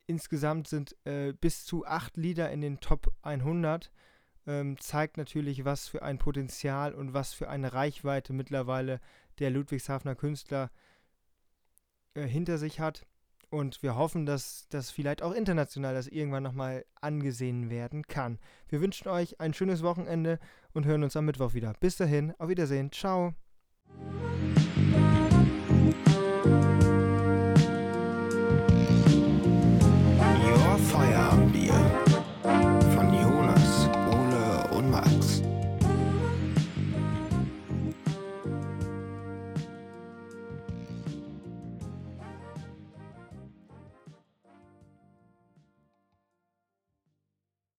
Insgesamt 0.05 0.67
sind 0.67 0.95
äh, 1.05 1.33
bis 1.33 1.65
zu 1.65 1.85
acht 1.85 2.17
Lieder 2.17 2.49
in 2.51 2.61
den 2.61 2.79
Top 2.79 3.13
100. 3.23 3.91
Ähm, 4.47 4.79
zeigt 4.79 5.17
natürlich, 5.17 5.65
was 5.65 5.89
für 5.89 6.01
ein 6.01 6.17
Potenzial 6.17 6.93
und 6.93 7.13
was 7.13 7.33
für 7.33 7.49
eine 7.49 7.73
Reichweite 7.73 8.31
mittlerweile 8.31 9.01
der 9.39 9.49
Ludwigshafener 9.49 10.15
Künstler 10.15 10.71
äh, 12.13 12.25
hinter 12.25 12.57
sich 12.57 12.79
hat. 12.79 13.05
Und 13.49 13.81
wir 13.81 13.95
hoffen, 13.95 14.25
dass 14.25 14.67
das 14.69 14.91
vielleicht 14.91 15.21
auch 15.21 15.31
international 15.31 15.93
das 15.93 16.07
irgendwann 16.07 16.43
nochmal 16.43 16.85
angesehen 16.95 17.69
werden 17.69 18.03
kann. 18.03 18.39
Wir 18.67 18.81
wünschen 18.81 19.07
euch 19.07 19.39
ein 19.39 19.53
schönes 19.53 19.83
Wochenende 19.83 20.39
und 20.73 20.85
hören 20.85 21.03
uns 21.03 21.15
am 21.15 21.25
Mittwoch 21.25 21.53
wieder. 21.53 21.73
Bis 21.79 21.95
dahin, 21.95 22.33
auf 22.39 22.49
Wiedersehen, 22.49 22.91
ciao. 22.91 23.33
Thank 23.89 24.59
you. 24.59 24.66